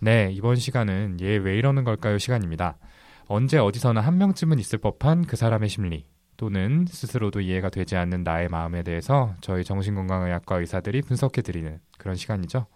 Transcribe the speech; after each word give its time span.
네, 0.00 0.30
이번 0.32 0.56
시간은 0.56 1.18
얘 1.20 1.36
왜 1.36 1.56
이러는 1.56 1.84
걸까요 1.84 2.18
시간입니다. 2.18 2.78
언제 3.26 3.58
어디서나 3.58 4.00
한 4.00 4.18
명쯤은 4.18 4.58
있을 4.58 4.78
법한 4.78 5.26
그 5.26 5.36
사람의 5.36 5.68
심리 5.68 6.06
또는 6.36 6.86
스스로도 6.88 7.40
이해가 7.42 7.68
되지 7.68 7.96
않는 7.96 8.24
나의 8.24 8.48
마음에 8.48 8.82
대해서 8.82 9.34
저희 9.40 9.62
정신건강의학과 9.62 10.58
의사들이 10.58 11.02
분석해 11.02 11.42
드리는 11.42 11.78
그런 11.98 12.16
시간이죠. 12.16 12.66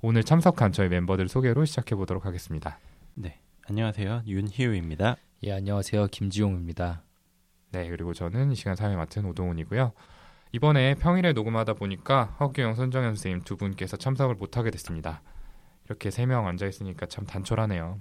오늘 0.00 0.24
참석한 0.24 0.72
저희 0.72 0.88
멤버들 0.88 1.28
소개로 1.28 1.64
시작해 1.66 1.94
보도록 1.94 2.24
하겠습니다. 2.24 2.78
네, 3.14 3.38
안녕하세요. 3.68 4.22
윤희우입니다. 4.26 5.16
예, 5.44 5.52
안녕하세요. 5.52 6.06
김지용입니다. 6.06 7.02
네, 7.72 7.88
그리고 7.90 8.14
저는 8.14 8.52
이 8.52 8.54
시간 8.54 8.76
사회 8.76 8.96
맡은 8.96 9.26
오동훈이고요. 9.26 9.92
이번에 10.52 10.94
평일에 10.94 11.32
녹음하다 11.34 11.74
보니까 11.74 12.36
허규영, 12.40 12.74
손정현 12.74 13.10
선생님 13.10 13.42
두 13.42 13.56
분께서 13.56 13.98
참석을 13.98 14.36
못하게 14.36 14.70
됐습니다. 14.70 15.20
이렇게 15.86 16.10
세 16.10 16.26
명 16.26 16.46
앉아 16.46 16.66
있으니까 16.66 17.06
참 17.06 17.24
단촐하네요. 17.26 18.00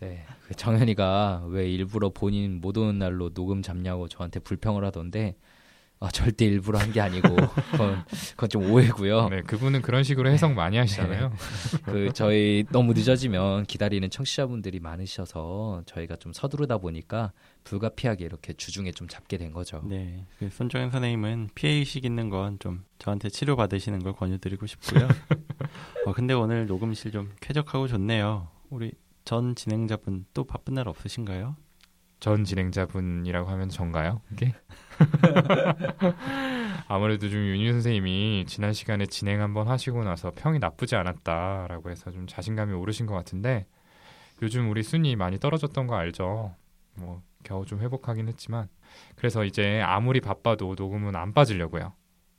네, 0.00 0.26
그 0.46 0.54
정현이가 0.54 1.44
왜 1.48 1.70
일부러 1.70 2.10
본인 2.10 2.60
못 2.60 2.76
오는 2.76 2.98
날로 2.98 3.30
녹음 3.32 3.62
잡냐고 3.62 4.08
저한테 4.08 4.40
불평을 4.40 4.84
하던데 4.84 5.36
아, 6.04 6.08
절대 6.10 6.44
일부러 6.44 6.78
한 6.78 6.92
게 6.92 7.00
아니고 7.00 7.28
그건, 7.72 8.04
그건 8.32 8.48
좀 8.48 8.70
오해고요. 8.70 9.28
네, 9.30 9.40
그분은 9.42 9.82
그런 9.82 10.04
식으로 10.04 10.28
해석 10.30 10.52
많이 10.52 10.76
하시잖아요. 10.76 11.30
네. 11.30 11.78
그 11.84 12.10
저희 12.12 12.64
너무 12.70 12.92
늦어지면 12.92 13.64
기다리는 13.66 14.08
청취자분들이 14.10 14.80
많으셔서 14.80 15.82
저희가 15.86 16.16
좀 16.16 16.32
서두르다 16.32 16.78
보니까 16.78 17.32
불가피하게 17.64 18.24
이렇게 18.26 18.52
주중에 18.52 18.92
좀 18.92 19.08
잡게 19.08 19.38
된 19.38 19.52
거죠. 19.52 19.82
네, 19.88 20.26
그 20.38 20.50
손정현 20.50 20.90
선생님은 20.90 21.48
피해 21.54 21.72
의식 21.74 22.04
있는 22.04 22.28
건 22.28 22.58
좀 22.60 22.84
저한테 22.98 23.28
치료 23.30 23.56
받으시는 23.56 24.00
걸 24.04 24.12
권유드리고 24.12 24.66
싶고요. 24.66 25.08
어, 26.06 26.12
근데 26.12 26.34
오늘 26.34 26.66
녹음실 26.66 27.10
좀 27.10 27.32
쾌적하고 27.40 27.88
좋네요. 27.88 28.48
우리 28.70 28.92
전 29.24 29.54
진행자분 29.54 30.26
또 30.34 30.44
바쁜 30.44 30.74
날 30.74 30.86
없으신가요? 30.88 31.56
전 32.24 32.42
진행자분이라고 32.42 33.50
하면 33.50 33.68
전가요? 33.68 34.22
이게? 34.32 34.54
아무래도 36.88 37.28
좀 37.28 37.38
윤희 37.38 37.70
선생님이 37.70 38.46
지난 38.48 38.72
시간에 38.72 39.04
진행 39.04 39.42
한번 39.42 39.68
하시고 39.68 40.04
나서 40.04 40.32
평이 40.34 40.58
나쁘지 40.58 40.96
않았다라고 40.96 41.90
해서 41.90 42.10
좀 42.12 42.26
자신감이 42.26 42.72
오르신 42.72 43.04
것 43.04 43.12
같은데 43.12 43.66
요즘 44.40 44.70
우리 44.70 44.82
순위 44.82 45.16
많이 45.16 45.38
떨어졌던 45.38 45.86
거 45.86 45.96
알죠? 45.96 46.54
뭐 46.94 47.20
겨우 47.42 47.66
좀 47.66 47.80
회복하긴 47.80 48.28
했지만 48.28 48.70
그래서 49.16 49.44
이제 49.44 49.82
아무리 49.82 50.22
바빠도 50.22 50.76
녹음은 50.78 51.16
안 51.16 51.34
빠지려고요. 51.34 51.92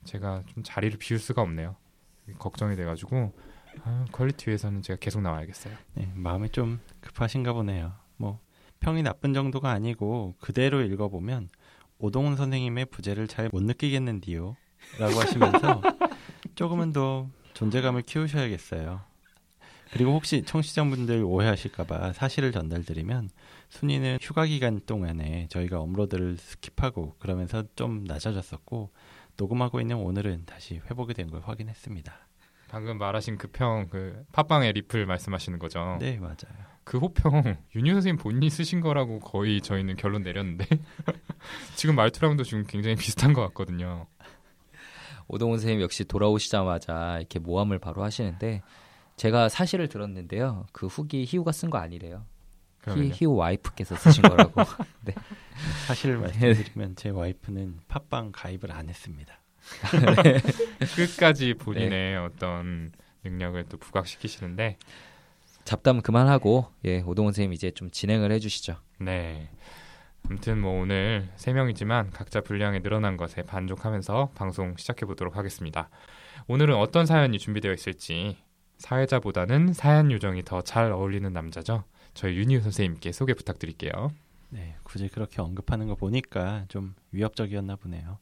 제가 0.04 0.42
좀 0.48 0.64
자리를 0.64 0.98
비울 0.98 1.20
수가 1.20 1.44
없네요. 1.44 1.76
걱정이 2.40 2.76
돼가지고 2.76 3.38
아, 3.84 4.06
quality 4.12 4.50
위해서는 4.50 4.82
제가 4.82 4.98
계속 5.00 5.22
나와야겠어요. 5.22 5.76
네, 5.94 6.12
마음이 6.16 6.50
좀 6.50 6.80
급하신가 7.02 7.54
보네요. 7.54 7.94
뭐 8.18 8.40
평이 8.86 9.02
나쁜 9.02 9.34
정도가 9.34 9.72
아니고 9.72 10.36
그대로 10.40 10.82
읽어보면 10.82 11.50
오동훈 11.98 12.36
선생님의 12.36 12.86
부재를 12.86 13.28
잘 13.28 13.50
못 13.52 13.64
느끼겠는디요. 13.64 14.56
라고 15.00 15.20
하시면서 15.20 15.82
조금은 16.54 16.94
더 16.94 17.28
존재감을 17.56 18.04
키우셔야겠어요. 18.04 19.02
그리고 19.92 20.12
혹시 20.14 20.44
청취자분들 20.44 21.24
오해하실까봐 21.24 22.14
사실을 22.14 22.52
전달드리면 22.52 23.30
순위는 23.70 24.20
휴가 24.22 24.46
기간 24.46 24.80
동안에 24.86 25.48
저희가 25.50 25.80
업로드를 25.80 26.36
skip하고 26.38 27.18
그러면서 27.18 27.64
좀 27.76 28.04
낮아졌었고 28.04 28.92
녹음하고 29.38 29.82
있는 29.82 29.96
오늘은 29.98 30.44
다시 30.46 30.76
회복이 30.90 31.16
된 31.16 31.32
걸 31.32 31.42
확인했습니다. 31.42 32.14
방금 32.70 33.00
말하신 33.00 33.38
그 33.40 33.48
평, 33.48 33.88
그 33.90 34.26
팟빵의 34.32 34.74
리플 34.74 35.08
말씀하시는 35.08 35.58
거죠? 35.58 35.98
네, 36.00 36.18
맞아요. 36.20 36.75
그 36.86 37.00
호평 37.00 37.58
윤유 37.76 37.94
선생님 37.94 38.18
본인이 38.18 38.50
쓰신 38.50 38.80
거라고 38.80 39.20
거의 39.20 39.60
저희는 39.60 39.98
결론 39.98 40.22
내렸는데 40.22 40.66
지금 41.76 41.96
말투랑도 41.96 42.44
지금 42.44 42.64
굉장히 42.66 42.96
비슷한 42.96 43.34
것 43.34 43.42
같거든요. 43.48 44.08
오동훈 45.28 45.58
선생님 45.58 45.82
역시 45.82 46.06
돌아오시자마자 46.06 47.18
이렇게 47.18 47.40
모함을 47.40 47.80
바로 47.80 48.04
하시는데 48.04 48.62
제가 49.18 49.50
사실을 49.50 49.88
들었는데요. 49.88 50.68
그 50.72 50.86
후기 50.86 51.26
희우가 51.26 51.52
쓴 51.52 51.70
거 51.70 51.80
아니래요. 51.80 52.24
희, 52.88 53.10
희우 53.10 53.34
와이프께서 53.34 53.96
쓰신 53.96 54.22
거라고. 54.22 54.62
네. 55.02 55.16
사실을 55.88 56.20
말씀드리면 56.20 56.96
제 56.96 57.10
와이프는 57.10 57.80
팟빵 57.88 58.32
가입을 58.32 58.72
안 58.72 58.90
했습니다. 58.90 59.42
네. 60.24 60.40
끝까지 60.96 61.56
본인의 61.56 61.90
네. 61.90 62.16
어떤 62.16 62.92
능력을 63.24 63.66
또 63.70 63.78
부각시키시는데 63.78 64.78
잡담 65.66 66.02
그만하고 66.02 66.68
예 66.86 67.02
오동훈 67.02 67.34
선생님 67.34 67.54
이제 67.54 67.72
좀 67.72 67.90
진행을 67.92 68.32
해주시죠. 68.32 68.76
네. 69.00 69.50
아무튼 70.28 70.62
뭐 70.62 70.80
오늘 70.82 71.28
세 71.36 71.54
명이지만 71.54 72.12
각자 72.12 72.42
분량이 72.42 72.82
늘어난 72.82 73.18
것에 73.18 73.44
만족하면서 73.52 74.32
방송 74.36 74.76
시작해 74.78 75.06
보도록 75.06 75.36
하겠습니다. 75.38 75.90
오늘은 76.48 76.76
어떤 76.76 77.06
사연이 77.06 77.38
준비되어 77.38 77.74
있을지 77.74 78.38
사회자보다는 78.78 79.74
사연 79.74 80.12
요정이 80.12 80.44
더 80.44 80.62
잘 80.62 80.92
어울리는 80.92 81.32
남자죠. 81.32 81.84
저희 82.14 82.36
윤희우 82.38 82.62
선생님께 82.62 83.12
소개 83.12 83.34
부탁드릴게요. 83.34 84.12
네, 84.50 84.76
굳이 84.84 85.10
그렇게 85.10 85.42
언급하는 85.42 85.88
거 85.88 85.96
보니까 85.96 86.66
좀 86.70 86.94
위협적이었나 87.12 87.76
보네요. 87.76 88.20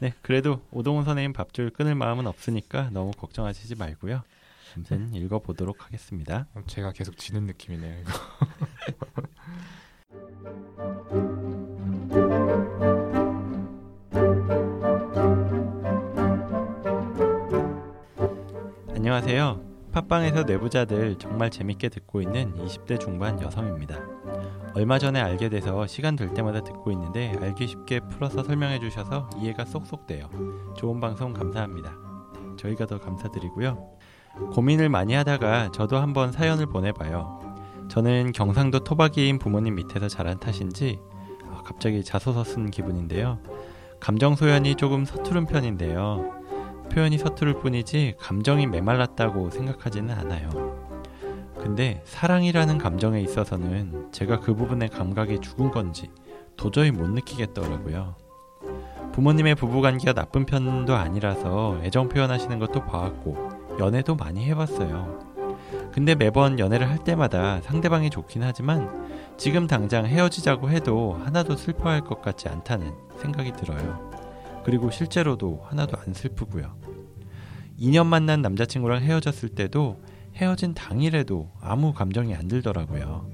네, 0.00 0.12
그래도 0.22 0.60
오동훈 0.72 1.04
선생님 1.04 1.32
밥줄 1.32 1.70
끊을 1.70 1.94
마음은 1.94 2.26
없으니까 2.26 2.90
너무 2.90 3.12
걱정하시지 3.12 3.76
말고요. 3.76 4.22
아무튼 4.74 5.14
읽어보도록 5.14 5.84
하겠습니다. 5.84 6.46
제가 6.66 6.92
계속 6.92 7.16
지는 7.16 7.46
느낌이네요. 7.46 8.00
이거. 8.00 8.12
안녕하세요. 18.94 19.72
팟빵에서 19.92 20.44
내부자들 20.44 21.18
정말 21.18 21.50
재밌게 21.50 21.90
듣고 21.90 22.22
있는 22.22 22.54
20대 22.56 22.98
중반 22.98 23.40
여성입니다. 23.42 23.98
얼마 24.74 24.98
전에 24.98 25.20
알게 25.20 25.50
돼서 25.50 25.86
시간 25.86 26.16
될 26.16 26.32
때마다 26.32 26.62
듣고 26.62 26.90
있는데 26.92 27.36
알기 27.38 27.66
쉽게 27.66 28.00
풀어서 28.00 28.42
설명해 28.42 28.80
주셔서 28.80 29.28
이해가 29.38 29.66
쏙쏙 29.66 30.06
돼요. 30.06 30.30
좋은 30.78 30.98
방송 30.98 31.34
감사합니다. 31.34 31.90
네, 31.90 32.56
저희가 32.56 32.86
더 32.86 32.98
감사드리고요. 32.98 33.98
고민을 34.52 34.88
많이 34.88 35.14
하다가 35.14 35.70
저도 35.72 35.98
한번 35.98 36.32
사연을 36.32 36.66
보내봐요. 36.66 37.40
저는 37.88 38.32
경상도 38.32 38.80
토박이인 38.80 39.38
부모님 39.38 39.74
밑에서 39.74 40.08
자란 40.08 40.38
탓인지 40.38 40.98
아, 41.50 41.62
갑자기 41.64 42.02
자소서 42.02 42.44
쓴 42.44 42.70
기분인데요. 42.70 43.38
감정 44.00 44.34
소연이 44.34 44.74
조금 44.74 45.04
서투른 45.04 45.46
편인데요. 45.46 46.42
표현이 46.90 47.18
서투를 47.18 47.60
뿐이지 47.60 48.14
감정이 48.18 48.66
메말랐다고 48.66 49.50
생각하지는 49.50 50.14
않아요. 50.14 50.82
근데 51.54 52.02
사랑이라는 52.04 52.78
감정에 52.78 53.20
있어서는 53.20 54.10
제가 54.10 54.40
그 54.40 54.54
부분의 54.54 54.88
감각이 54.88 55.38
죽은 55.40 55.70
건지 55.70 56.10
도저히 56.56 56.90
못 56.90 57.08
느끼겠더라고요. 57.08 58.16
부모님의 59.12 59.54
부부관계가 59.54 60.14
나쁜 60.14 60.46
편도 60.46 60.94
아니라서 60.94 61.78
애정 61.82 62.08
표현하시는 62.08 62.58
것도 62.58 62.84
봐왔고 62.86 63.51
연애도 63.78 64.16
많이 64.16 64.44
해봤어요. 64.46 65.32
근데 65.92 66.14
매번 66.14 66.58
연애를 66.58 66.88
할 66.88 66.98
때마다 66.98 67.60
상대방이 67.62 68.10
좋긴 68.10 68.42
하지만 68.42 68.88
지금 69.36 69.66
당장 69.66 70.06
헤어지자고 70.06 70.70
해도 70.70 71.20
하나도 71.24 71.56
슬퍼할 71.56 72.02
것 72.02 72.22
같지 72.22 72.48
않다는 72.48 72.92
생각이 73.20 73.52
들어요. 73.52 74.10
그리고 74.64 74.90
실제로도 74.90 75.62
하나도 75.64 75.96
안 75.98 76.14
슬프고요. 76.14 76.74
2년 77.78 78.06
만난 78.06 78.42
남자친구랑 78.42 79.02
헤어졌을 79.02 79.48
때도 79.50 80.00
헤어진 80.36 80.74
당일에도 80.74 81.50
아무 81.60 81.92
감정이 81.92 82.34
안 82.34 82.48
들더라고요. 82.48 83.28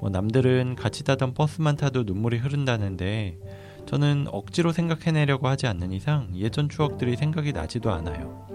뭐 0.00 0.10
남들은 0.10 0.76
같이 0.76 1.02
타던 1.02 1.34
버스만 1.34 1.76
타도 1.76 2.02
눈물이 2.02 2.38
흐른다는데 2.38 3.38
저는 3.86 4.26
억지로 4.30 4.72
생각해내려고 4.72 5.48
하지 5.48 5.66
않는 5.66 5.92
이상 5.92 6.28
예전 6.34 6.68
추억들이 6.68 7.16
생각이 7.16 7.52
나지도 7.52 7.90
않아요. 7.90 8.53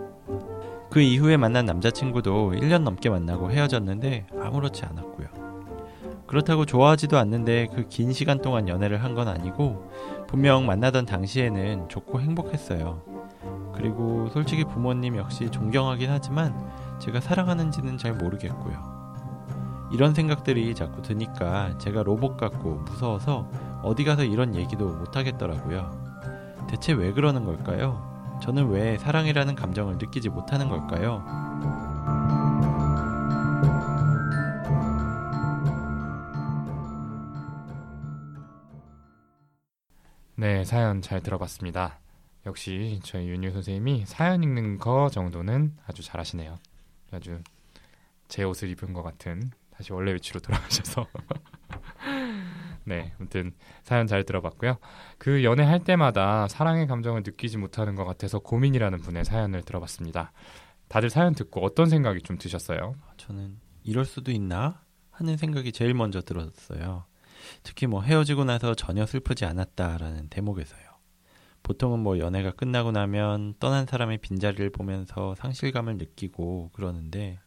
그 0.90 1.02
이후에 1.02 1.38
만난 1.38 1.66
남자친구도 1.66 2.54
1년 2.54 2.82
넘게 2.82 3.10
만나고 3.10 3.52
헤어졌는데 3.52 4.28
아무렇지 4.40 4.86
않았고요. 4.86 5.28
그렇다고 6.26 6.66
좋아하지도 6.66 7.18
않는데 7.18 7.68
그 7.68 7.88
긴 7.90 8.14
시간 8.14 8.42
동안 8.42 8.68
연애를 8.68 9.04
한 9.04 9.16
건 9.16 9.28
아니고 9.28 9.92
분명 10.28 10.66
만나던 10.66 11.06
당시에는 11.06 11.90
좋고 11.90 12.22
행복했어요. 12.22 13.02
그리고 13.76 14.30
솔직히 14.30 14.64
부모님 14.64 15.16
역시 15.18 15.50
존경하긴 15.50 16.10
하지만 16.10 16.54
제가 17.00 17.20
사랑하는지는 17.22 17.98
잘 17.98 18.14
모르겠고요. 18.14 19.00
이런 19.92 20.14
생각들이 20.14 20.76
자꾸 20.76 21.02
드니까 21.02 21.78
제가 21.80 22.04
로봇 22.04 22.38
같고 22.38 22.84
무서워서 22.86 23.50
어디 23.82 24.04
가서 24.04 24.24
이런 24.24 24.54
얘기도 24.56 24.86
못 24.88 25.16
하겠더라고요. 25.16 25.90
대체 26.70 26.94
왜 26.94 27.12
그러는 27.12 27.46
걸까요? 27.46 28.09
저는 28.42 28.70
왜 28.70 28.98
사랑이라는 28.98 29.56
감정을 29.56 29.98
느끼지 29.98 30.30
못하는 30.30 30.70
걸까요? 30.70 31.24
네, 40.36 40.64
사연 40.64 41.02
잘 41.02 41.22
들어봤습니다. 41.22 42.00
역시 42.46 43.02
저희 43.04 43.28
윤유 43.28 43.52
선생님이 43.52 44.06
사연 44.06 44.42
읽는 44.42 44.78
거 44.78 45.10
정도는 45.10 45.76
아주 45.86 46.02
잘하시네요. 46.02 46.58
아주 47.12 47.42
제 48.30 48.44
옷을 48.44 48.70
입은 48.70 48.94
것 48.94 49.04
같은 49.04 49.52
다시 49.72 49.92
원래 49.92 50.14
위치로 50.14 50.40
돌아가셔서 50.40 51.08
네, 52.86 53.14
아무튼 53.20 53.52
사연 53.84 54.08
잘 54.08 54.24
들어봤고요. 54.24 54.78
그 55.18 55.44
연애할 55.44 55.84
때마다 55.84 56.48
사랑의 56.48 56.88
감정을 56.88 57.24
느끼지 57.24 57.58
못하는 57.58 57.96
것 57.96 58.06
같아서 58.06 58.40
고민이라는 58.40 59.00
분의 59.00 59.26
사연을 59.26 59.62
들어봤습니다. 59.64 60.32
다들 60.88 61.10
사연 61.10 61.36
듣고 61.36 61.64
어떤 61.64 61.88
생각이 61.88 62.22
좀 62.22 62.38
드셨어요? 62.38 62.96
저는 63.18 63.58
이럴 63.84 64.06
수도 64.06 64.32
있나 64.32 64.82
하는 65.12 65.38
생각이 65.38 65.72
제일 65.72 65.94
먼저 65.94 66.22
들었어요. 66.22 67.06
특히 67.64 67.88
뭐 67.88 68.02
헤어지고 68.02 68.46
나서 68.46 68.74
전혀 68.74 69.06
슬프지 69.06 69.46
않았다라는 69.46 70.30
대목에서요. 70.30 70.90
보통은 71.64 72.00
뭐 72.00 72.20
연애가 72.20 72.52
끝나고 72.52 72.92
나면 72.92 73.54
떠난 73.60 73.86
사람의 73.86 74.20
빈자리를 74.20 74.70
보면서 74.72 75.36
상실감을 75.36 75.98
느끼고 75.98 76.72
그러는데 76.74 77.40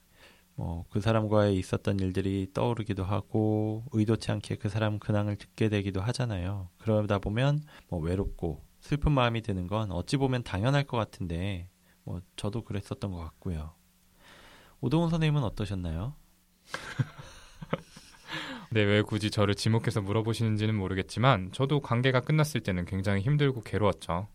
뭐 0.54 0.84
그 0.90 1.00
사람과의 1.00 1.56
있었던 1.56 1.98
일들이 2.00 2.48
떠오르기도 2.52 3.04
하고 3.04 3.84
의도치 3.92 4.30
않게 4.30 4.56
그 4.56 4.68
사람 4.68 4.98
근황을 4.98 5.36
듣게 5.36 5.70
되기도 5.70 6.02
하잖아요. 6.02 6.68
그러다 6.78 7.18
보면 7.18 7.62
뭐 7.88 8.00
외롭고 8.00 8.62
슬픈 8.80 9.12
마음이 9.12 9.40
드는 9.42 9.68
건 9.68 9.90
어찌 9.90 10.18
보면 10.18 10.42
당연할 10.42 10.84
것 10.84 10.98
같은데 10.98 11.70
뭐 12.04 12.20
저도 12.36 12.62
그랬었던 12.64 13.10
것 13.10 13.18
같고요. 13.18 13.72
오동훈 14.80 15.08
선생님은 15.08 15.42
어떠셨나요? 15.44 16.14
네, 18.72 18.82
왜 18.82 19.02
굳이 19.02 19.30
저를 19.30 19.54
지목해서 19.54 20.00
물어보시는지는 20.00 20.74
모르겠지만 20.74 21.52
저도 21.52 21.80
관계가 21.80 22.20
끝났을 22.20 22.62
때는 22.62 22.86
굉장히 22.86 23.20
힘들고 23.22 23.62
괴로웠죠. 23.62 24.28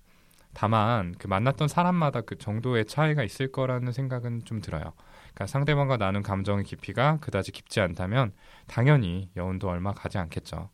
다만 0.53 1.13
그 1.17 1.27
만났던 1.27 1.67
사람마다 1.67 2.21
그 2.21 2.37
정도의 2.37 2.85
차이가 2.85 3.23
있을 3.23 3.51
거라는 3.51 3.91
생각은 3.91 4.45
좀 4.45 4.61
들어요. 4.61 4.93
그러니까 5.37 5.45
상대방과 5.45 5.97
나눈 5.97 6.23
감정의 6.23 6.63
깊이가 6.63 7.19
그다지 7.19 7.51
깊지 7.51 7.79
않다면 7.79 8.33
당연히 8.65 9.29
여운도 9.35 9.69
얼마 9.69 9.93
가지 9.93 10.17
않겠죠. 10.17 10.71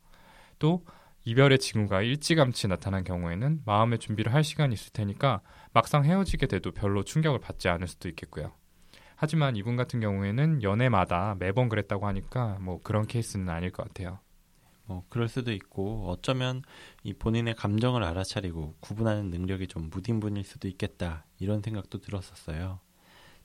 또 0.57 0.85
이별의 1.25 1.59
징후가 1.59 2.01
일찌감치 2.01 2.69
나타난 2.69 3.03
경우에는 3.03 3.63
마음의 3.65 3.99
준비를 3.99 4.33
할 4.33 4.45
시간이 4.45 4.73
있을 4.73 4.93
테니까 4.93 5.41
막상 5.73 6.05
헤어지게 6.05 6.47
돼도 6.47 6.71
별로 6.71 7.03
충격을 7.03 7.39
받지 7.41 7.67
않을 7.67 7.87
수도 7.87 8.07
있겠고요. 8.07 8.53
하지만 9.17 9.57
이분 9.57 9.75
같은 9.75 9.99
경우에는 9.99 10.63
연애마다 10.63 11.35
매번 11.39 11.67
그랬다고 11.67 12.07
하니까 12.07 12.57
뭐 12.61 12.81
그런 12.83 13.05
케이스는 13.05 13.49
아닐 13.49 13.69
것 13.69 13.85
같아요. 13.85 14.19
뭐 14.85 15.03
그럴 15.09 15.27
수도 15.27 15.51
있고 15.51 16.07
어쩌면 16.07 16.61
이 17.03 17.13
본인의 17.13 17.55
감정을 17.55 18.01
알아차리고 18.01 18.75
구분하는 18.79 19.29
능력이 19.29 19.67
좀 19.67 19.89
무딘 19.89 20.21
분일 20.21 20.45
수도 20.45 20.69
있겠다 20.69 21.25
이런 21.37 21.61
생각도 21.61 21.99
들었었어요. 21.99 22.79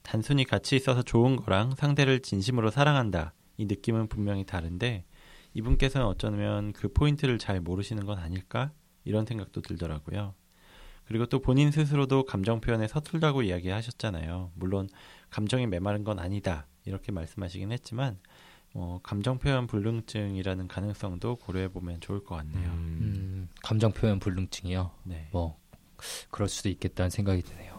단순히 0.02 0.44
같이 0.44 0.76
있어서 0.76 1.02
좋은 1.02 1.36
거랑 1.36 1.74
상대를 1.74 2.20
진심으로 2.20 2.70
사랑한다 2.70 3.34
이 3.56 3.66
느낌은 3.66 4.08
분명히 4.08 4.44
다른데 4.44 5.04
이분께서는 5.54 6.06
어쩌면 6.06 6.72
그 6.72 6.92
포인트를 6.92 7.38
잘 7.38 7.60
모르시는 7.60 8.06
건 8.06 8.18
아닐까 8.18 8.72
이런 9.04 9.26
생각도 9.26 9.60
들더라고요. 9.60 10.34
그리고 11.06 11.24
또 11.26 11.40
본인 11.40 11.70
스스로도 11.70 12.24
감정 12.24 12.60
표현에 12.60 12.86
서툴다고 12.86 13.42
이야기하셨잖아요. 13.42 14.52
물론 14.54 14.88
감정이 15.30 15.66
메마른 15.66 16.04
건 16.04 16.18
아니다 16.18 16.66
이렇게 16.84 17.12
말씀하시긴 17.12 17.72
했지만 17.72 18.18
어, 18.74 19.00
감정 19.02 19.38
표현 19.38 19.66
불능증이라는 19.66 20.68
가능성도 20.68 21.36
고려해 21.36 21.68
보면 21.68 22.00
좋을 22.00 22.22
것 22.22 22.36
같네요. 22.36 22.68
음. 22.68 22.98
음, 23.00 23.48
감정 23.62 23.92
표현 23.92 24.18
불능증이요. 24.18 24.90
네. 25.04 25.28
뭐 25.32 25.58
그럴 26.30 26.48
수도 26.48 26.68
있겠다는 26.68 27.10
생각이 27.10 27.42
드네요. 27.42 27.77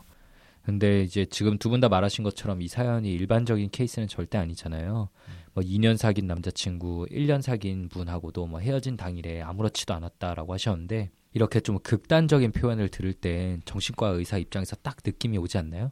근데 0.69 1.01
이제 1.03 1.25
지금 1.25 1.57
두 1.57 1.69
분 1.69 1.79
다 1.81 1.89
말하신 1.89 2.23
것처럼 2.23 2.61
이 2.61 2.67
사연이 2.67 3.11
일반적인 3.13 3.69
케이스는 3.71 4.07
절대 4.07 4.37
아니잖아요. 4.37 5.09
음. 5.11 5.33
뭐 5.53 5.63
2년 5.63 5.97
사귄 5.97 6.27
남자친구, 6.27 7.07
1년 7.09 7.41
사귄 7.41 7.89
분하고도 7.89 8.45
뭐 8.47 8.59
헤어진 8.59 8.95
당일에 8.97 9.41
아무렇지도 9.41 9.93
않았다라고 9.93 10.53
하셨는데 10.53 11.09
이렇게 11.33 11.59
좀 11.59 11.79
극단적인 11.79 12.51
표현을 12.51 12.89
들을 12.89 13.13
땐 13.13 13.61
정신과 13.65 14.09
의사 14.09 14.37
입장에서 14.37 14.75
딱 14.77 14.97
느낌이 15.05 15.37
오지 15.37 15.57
않나요? 15.57 15.91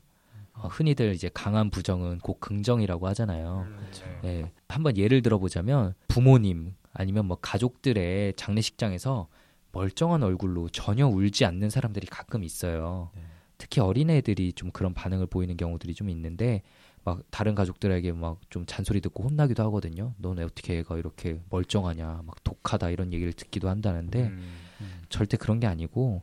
어, 0.54 0.68
흔히들 0.68 1.14
이제 1.14 1.30
강한 1.34 1.70
부정은 1.70 2.20
곧 2.20 2.40
긍정이라고 2.40 3.08
하잖아요. 3.10 3.66
음, 3.68 3.78
그렇죠. 3.78 4.06
예, 4.26 4.52
한번 4.68 4.98
예를 4.98 5.22
들어보자면 5.22 5.94
부모님 6.08 6.74
아니면 6.94 7.26
뭐 7.26 7.38
가족들의 7.42 8.34
장례식장에서 8.36 9.28
멀쩡한 9.72 10.24
얼굴로 10.24 10.70
전혀 10.70 11.08
울지 11.08 11.46
않는 11.46 11.70
사람들이 11.70 12.08
가끔 12.08 12.44
있어요. 12.44 13.12
네. 13.16 13.22
특히 13.58 13.82
어린애들이 13.82 14.54
좀 14.54 14.72
그런 14.72 14.94
반응을 14.94 15.28
보이는 15.28 15.56
경우들이 15.58 15.94
좀 15.96 16.10
있는데 16.10 16.62
막 17.04 17.22
다른 17.32 17.56
가족들에게 17.56 18.12
막 18.12 18.40
좀 18.50 18.66
잔소리 18.66 19.02
듣고 19.02 19.24
혼나기도 19.24 19.64
하거든요. 19.66 20.14
너네 20.18 20.44
어떻게 20.44 20.80
애가 20.80 20.98
이렇게 20.98 21.40
멀쩡하냐, 21.50 22.22
막 22.26 22.44
독하다 22.44 22.90
이런 22.92 23.14
얘기를 23.14 23.34
듣기도 23.34 23.70
한다는데 23.70 24.24
음, 24.28 24.58
음. 24.82 25.02
절대 25.10 25.38
그런 25.38 25.60
게 25.60 25.68
아니고 25.68 26.22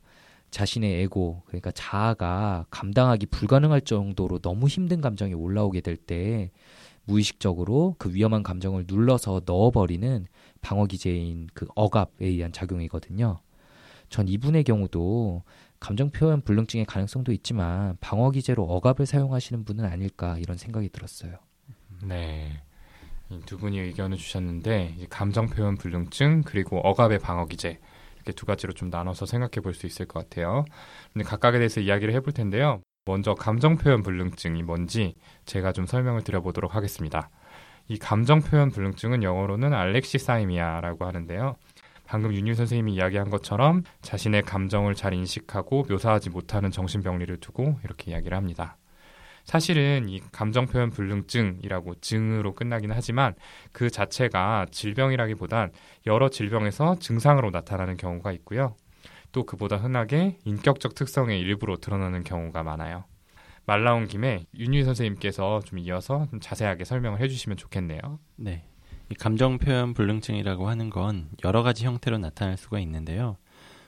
자신의 0.50 1.02
에고 1.02 1.42
그러니까 1.46 1.70
자아가 1.72 2.66
감당하기 2.70 3.26
불가능할 3.26 3.80
정도로 3.80 4.38
너무 4.38 4.68
힘든 4.68 5.00
감정이 5.00 5.34
올라오게 5.34 5.80
될 5.80 5.96
때 5.96 6.50
무의식적으로 7.06 7.96
그 7.98 8.12
위험한 8.14 8.42
감정을 8.42 8.84
눌러서 8.86 9.42
넣어버리는 9.44 10.26
방어 10.60 10.86
기제인 10.86 11.48
그 11.54 11.66
억압에 11.74 12.26
의한 12.26 12.52
작용이거든요. 12.52 13.40
전 14.08 14.28
이분의 14.28 14.64
경우도 14.64 15.42
감정 15.84 16.08
표현 16.08 16.40
불능증의 16.40 16.86
가능성도 16.86 17.30
있지만 17.32 17.98
방어 18.00 18.30
기제로 18.30 18.62
억압을 18.62 19.04
사용하시는 19.04 19.66
분은 19.66 19.84
아닐까 19.84 20.38
이런 20.38 20.56
생각이 20.56 20.88
들었어요. 20.88 21.36
네. 22.02 22.62
두 23.44 23.58
분이 23.58 23.78
의견을 23.80 24.16
주셨는데 24.16 24.96
감정 25.10 25.46
표현 25.46 25.76
불능증 25.76 26.44
그리고 26.46 26.78
억압의 26.78 27.18
방어 27.18 27.44
기제 27.44 27.80
이렇게 28.14 28.32
두 28.32 28.46
가지로 28.46 28.72
좀 28.72 28.88
나눠서 28.88 29.26
생각해 29.26 29.60
볼 29.62 29.74
수 29.74 29.86
있을 29.86 30.06
것 30.06 30.20
같아요. 30.20 30.64
근데 31.12 31.22
각각에 31.22 31.58
대해서 31.58 31.82
이야기를 31.82 32.14
해볼 32.14 32.32
텐데요. 32.32 32.80
먼저 33.04 33.34
감정 33.34 33.76
표현 33.76 34.02
불능증이 34.02 34.62
뭔지 34.62 35.14
제가 35.44 35.72
좀 35.72 35.84
설명을 35.84 36.24
드려보도록 36.24 36.74
하겠습니다. 36.74 37.28
이 37.88 37.98
감정 37.98 38.40
표현 38.40 38.70
불능증은 38.70 39.22
영어로는 39.22 39.74
알렉시사이미아라고 39.74 41.04
하는데요. 41.04 41.56
방금 42.06 42.32
윤유 42.34 42.54
선생님이 42.54 42.94
이야기한 42.94 43.30
것처럼 43.30 43.82
자신의 44.02 44.42
감정을 44.42 44.94
잘 44.94 45.14
인식하고 45.14 45.86
묘사하지 45.88 46.30
못하는 46.30 46.70
정신병리를 46.70 47.36
두고 47.38 47.78
이렇게 47.84 48.10
이야기를 48.10 48.36
합니다. 48.36 48.76
사실은 49.44 50.08
이 50.08 50.20
감정 50.32 50.66
표현 50.66 50.90
불능증이라고 50.90 51.96
증으로 52.00 52.54
끝나긴 52.54 52.92
하지만 52.92 53.34
그 53.72 53.90
자체가 53.90 54.66
질병이라기보단 54.70 55.70
여러 56.06 56.28
질병에서 56.30 56.98
증상으로 56.98 57.50
나타나는 57.50 57.96
경우가 57.96 58.32
있고요. 58.32 58.74
또 59.32 59.44
그보다 59.44 59.76
흔하게 59.76 60.38
인격적 60.44 60.94
특성의 60.94 61.40
일부로 61.40 61.76
드러나는 61.76 62.24
경우가 62.24 62.62
많아요. 62.62 63.04
말 63.66 63.82
나온 63.82 64.06
김에 64.06 64.44
윤희 64.56 64.84
선생님께서 64.84 65.60
좀 65.64 65.78
이어서 65.78 66.26
좀 66.30 66.40
자세하게 66.40 66.84
설명을 66.84 67.20
해주시면 67.20 67.56
좋겠네요. 67.56 68.18
네. 68.36 68.64
이 69.14 69.16
감정 69.16 69.58
표현 69.58 69.94
불능증이라고 69.94 70.68
하는 70.68 70.90
건 70.90 71.28
여러 71.44 71.62
가지 71.62 71.86
형태로 71.86 72.18
나타날 72.18 72.56
수가 72.56 72.80
있는데요. 72.80 73.36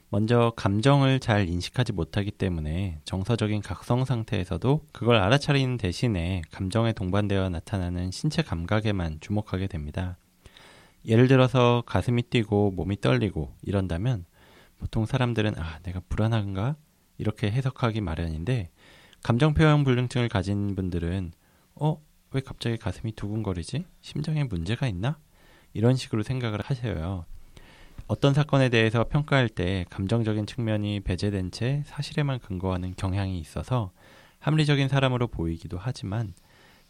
먼저 0.09 0.53
감정을 0.55 1.19
잘 1.19 1.49
인식하지 1.49 1.93
못하기 1.95 2.31
때문에 2.31 3.01
정서적인 3.05 3.61
각성 3.61 4.05
상태에서도 4.05 4.87
그걸 4.93 5.17
알아차리는 5.17 5.79
대신에 5.79 6.43
감정에 6.53 6.93
동반되어 6.93 7.49
나타나는 7.49 8.13
신체 8.13 8.43
감각에만 8.43 9.19
주목하게 9.19 9.67
됩니다. 9.67 10.17
예를 11.05 11.27
들어서 11.27 11.83
가슴이 11.87 12.23
뛰고 12.23 12.71
몸이 12.71 13.01
떨리고 13.01 13.53
이런다면 13.63 14.27
보통 14.79 15.07
사람들은 15.07 15.59
아, 15.59 15.81
내가 15.83 16.01
불안한가? 16.09 16.77
이렇게 17.19 17.51
해석하기 17.51 18.01
마련인데 18.01 18.71
감정 19.25 19.55
표현 19.55 19.83
불능증을 19.83 20.29
가진 20.29 20.77
분들은 20.77 21.33
어, 21.75 22.01
왜 22.37 22.43
갑자기 22.43 22.77
가슴이 22.77 23.13
두근거리지? 23.13 23.87
심장에 24.03 24.45
문제가 24.45 24.87
있나? 24.87 25.19
이런 25.73 25.97
식으로 25.97 26.23
생각을 26.23 26.61
하셔요. 26.61 27.25
어떤 28.09 28.35
사건에 28.35 28.69
대해서 28.69 29.05
평가할 29.05 29.49
때 29.49 29.87
감정적인 29.89 30.45
측면이 30.45 31.01
배제된 31.01 31.51
채 31.51 31.83
사실에만 31.87 32.41
근거하는 32.41 32.93
경향이 32.95 33.39
있어서 33.41 33.91
합리적인 34.39 34.89
사람으로 34.89 35.29
보이기도 35.29 35.79
하지만 35.81 36.35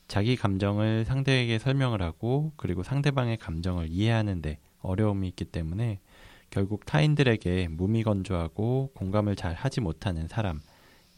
자기 0.08 0.34
감정을 0.34 1.04
상대에게 1.04 1.60
설명을 1.60 2.02
하고 2.02 2.52
그리고 2.56 2.82
상대방의 2.82 3.36
감정을 3.36 3.86
이해하는데 3.88 4.58
어려움이 4.80 5.28
있기 5.28 5.44
때문에 5.44 6.00
결국 6.50 6.86
타인들에게 6.86 7.68
무미건조하고 7.68 8.90
공감을 8.96 9.36
잘 9.36 9.54
하지 9.54 9.80
못하는 9.80 10.26
사람 10.26 10.60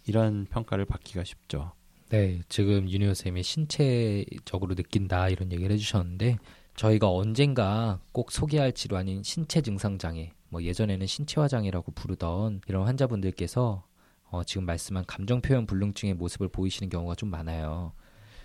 이런 0.06 0.44
평가를 0.50 0.85
받기가 0.85 1.25
쉽죠. 1.25 1.77
네, 2.10 2.40
지금 2.48 2.88
윤희호 2.88 3.12
쌤이 3.12 3.42
신체적으로 3.42 4.74
느낀다 4.74 5.28
이런 5.28 5.52
얘기를 5.52 5.70
해주셨는데 5.74 6.38
저희가 6.74 7.10
언젠가 7.10 8.00
꼭 8.12 8.32
소개할 8.32 8.72
질환인 8.72 9.22
신체 9.22 9.60
증상 9.60 9.98
장애, 9.98 10.32
뭐 10.48 10.62
예전에는 10.62 11.06
신체화장이라고 11.06 11.92
부르던 11.92 12.62
이런 12.66 12.86
환자분들께서 12.86 13.84
어, 14.30 14.44
지금 14.44 14.64
말씀한 14.64 15.04
감정 15.06 15.42
표현 15.42 15.66
불능증의 15.66 16.14
모습을 16.14 16.48
보이시는 16.48 16.88
경우가 16.88 17.14
좀 17.14 17.28
많아요. 17.28 17.92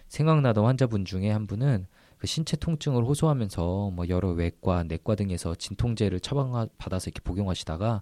생각나던 0.10 0.66
환자분 0.66 1.06
중에 1.06 1.30
한 1.32 1.48
분은 1.48 1.88
그 2.18 2.28
신체 2.28 2.58
통증을 2.58 3.06
호소하면서 3.06 3.92
뭐 3.92 4.10
여러 4.10 4.32
외과, 4.32 4.84
내과 4.84 5.16
등에서 5.16 5.56
진통제를 5.56 6.20
처방받아서 6.20 7.12
이렇게 7.12 7.22
복용하시다가 7.24 8.02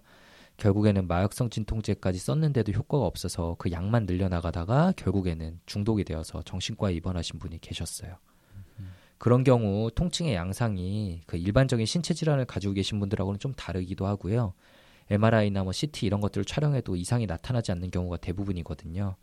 결국에는 0.62 1.08
마약성 1.08 1.50
진통제까지 1.50 2.20
썼는데도 2.20 2.70
효과가 2.70 3.04
없어서 3.04 3.56
그 3.58 3.72
양만 3.72 4.06
늘려나가다가 4.06 4.92
결국에는 4.96 5.58
중독이 5.66 6.04
되어서 6.04 6.40
정신과에 6.42 6.94
입원하신 6.94 7.40
분이 7.40 7.60
계셨어요. 7.60 8.16
그런 9.18 9.42
경우 9.42 9.90
통증의 9.92 10.34
양상이 10.34 11.20
그 11.26 11.36
일반적인 11.36 11.84
신체 11.84 12.14
질환을 12.14 12.44
가지고 12.44 12.74
계신 12.74 13.00
분들하고는 13.00 13.40
좀 13.40 13.52
다르기도 13.54 14.06
하고요. 14.06 14.54
MRI나 15.10 15.64
뭐 15.64 15.72
CT 15.72 16.06
이런 16.06 16.20
것들을 16.20 16.44
촬영해도 16.44 16.94
이상이 16.94 17.26
나타나지 17.26 17.72
않는 17.72 17.90
경우가 17.90 18.18
대부분이거든요. 18.18 19.16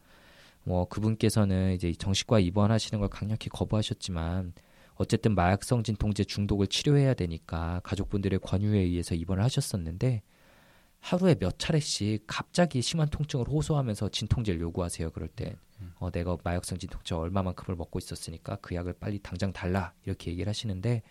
뭐 0.63 0.89
그분께서는 0.89 1.73
이제 1.73 1.93
정신과 1.93 2.39
입원하시는 2.39 2.99
걸 2.99 3.07
강력히 3.07 3.49
거부하셨지만 3.49 4.51
어쨌든 4.95 5.35
마약성 5.35 5.83
진통제 5.83 6.25
중독을 6.25 6.67
치료해야 6.67 7.13
되니까 7.13 7.79
가족분들의 7.85 8.39
권유에 8.39 8.79
의해서 8.79 9.15
입원을 9.15 9.41
하셨었는데 9.45 10.21
하루에 10.99 11.35
몇 11.35 11.57
차례씩 11.57 12.25
갑자기 12.27 12.81
심한 12.81 13.09
통증을 13.09 13.47
호소하면서 13.47 14.09
진통제를 14.09 14.59
요구하세요. 14.61 15.11
그럴 15.11 15.27
때 15.29 15.55
음. 15.81 15.93
어, 15.99 16.11
내가 16.11 16.37
마약성 16.43 16.77
진통제 16.77 17.15
얼마만큼을 17.15 17.77
먹고 17.77 17.99
있었으니까 17.99 18.57
그 18.61 18.75
약을 18.75 18.93
빨리 18.93 19.19
당장 19.19 19.53
달라 19.53 19.93
이렇게 20.05 20.31
얘기를 20.31 20.49
하시는데 20.49 21.01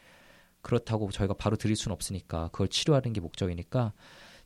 그렇다고 0.61 1.11
저희가 1.11 1.35
바로 1.35 1.57
드릴 1.57 1.77
수는 1.77 1.95
없으니까 1.95 2.49
그걸 2.49 2.69
치료하는 2.69 3.13
게 3.13 3.21
목적이니까 3.21 3.93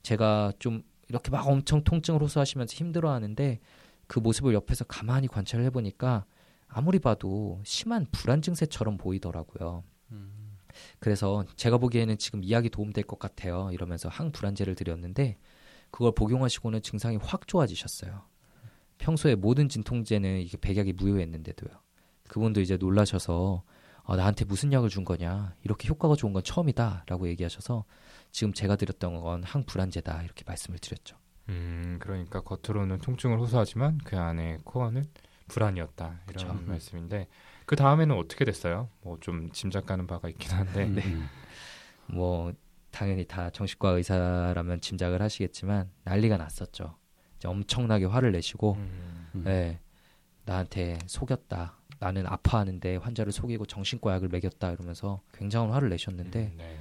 제가 0.03 0.53
좀 0.59 0.83
이렇게 1.09 1.31
막 1.31 1.47
엄청 1.47 1.83
통증을 1.83 2.23
호소하시면서 2.23 2.75
힘들어하는데 2.75 3.61
그 4.07 4.19
모습을 4.19 4.55
옆에서 4.55 4.85
가만히 4.85 5.27
관찰을 5.27 5.65
해보니까 5.67 6.25
아무리 6.69 6.99
봐도 6.99 7.61
심한 7.65 8.07
불안 8.11 8.41
증세처럼 8.41 8.97
보이더라고요. 8.97 9.85
음. 10.13 10.42
그래서 10.99 11.45
제가 11.57 11.79
보기에는 11.79 12.19
지금 12.19 12.43
이야기 12.45 12.69
도움될 12.71 13.05
것 13.05 13.19
같아요. 13.19 13.71
이러면서 13.73 14.09
항불안제를 14.09 14.75
드렸는데 14.75 15.39
그걸 15.91 16.13
복용하시고는 16.15 16.83
증상이 16.83 17.17
확 17.17 17.47
좋아지셨어요. 17.47 18.23
평소에 18.99 19.35
모든 19.35 19.69
진통제는 19.69 20.41
이게 20.41 20.57
백약이 20.57 20.95
무효했는데도요. 20.95 21.71
그분도 22.29 22.61
이제 22.61 22.77
놀라셔서 22.77 23.63
아, 24.05 24.17
나한테 24.17 24.45
무슨 24.45 24.73
약을 24.73 24.89
준 24.89 25.05
거냐 25.05 25.55
이렇게 25.63 25.89
효과가 25.89 26.17
좋은 26.17 26.33
건 26.33 26.43
처음이다라고 26.43 27.29
얘기하셔서 27.29 27.85
지금 28.31 28.53
제가 28.53 28.77
드렸던 28.77 29.21
건 29.21 29.43
항불안제다 29.45 30.23
이렇게 30.23 30.43
말씀을 30.47 30.79
드렸죠. 30.79 31.17
음, 31.49 31.99
그러니까 32.01 32.41
겉으로는 32.41 32.99
통증을 32.99 33.39
호소하지만 33.39 33.99
그 34.05 34.19
안에 34.19 34.59
코어는 34.65 35.05
불안이었다 35.49 36.21
이런 36.31 36.59
그쵸. 36.59 36.67
말씀인데 36.67 37.29
그 37.67 37.77
다음에는 37.77 38.17
어떻게 38.17 38.45
됐어요? 38.45 38.89
뭐 39.03 39.19
좀 39.21 39.51
짐작 39.53 39.87
가는 39.87 40.07
바가 40.07 40.29
있긴 40.29 40.51
한데. 40.53 40.87
네. 40.87 41.03
뭐 42.07 42.53
당연히 42.91 43.25
다 43.27 43.51
정신과 43.51 43.91
의사라면 43.91 44.81
짐작을 44.81 45.23
하시겠지만 45.23 45.91
난리가 46.05 46.37
났었죠. 46.37 46.97
이제 47.37 47.49
엄청나게 47.49 48.05
화를 48.05 48.33
내시고, 48.33 48.75
음. 48.75 49.43
네, 49.45 49.81
나한테 50.45 50.99
속였다. 51.07 51.77
나는 51.99 52.27
아파하는데 52.27 52.97
환자를 52.97 53.33
속이고 53.33 53.65
정신과 53.67 54.15
약을 54.15 54.29
먹였다 54.29 54.73
이러면서 54.73 55.23
굉장한 55.35 55.71
화를 55.73 55.89
내셨는데 55.91 56.41
음, 56.41 56.55
네. 56.57 56.79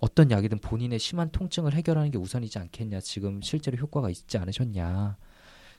어떤 0.00 0.30
약이든 0.32 0.58
본인의 0.58 0.98
심한 0.98 1.30
통증을 1.30 1.74
해결하는 1.74 2.10
게 2.10 2.18
우선이지 2.18 2.58
않겠냐. 2.58 3.00
지금 3.00 3.40
실제로 3.40 3.76
효과가 3.76 4.10
있지 4.10 4.38
않으셨냐. 4.38 5.16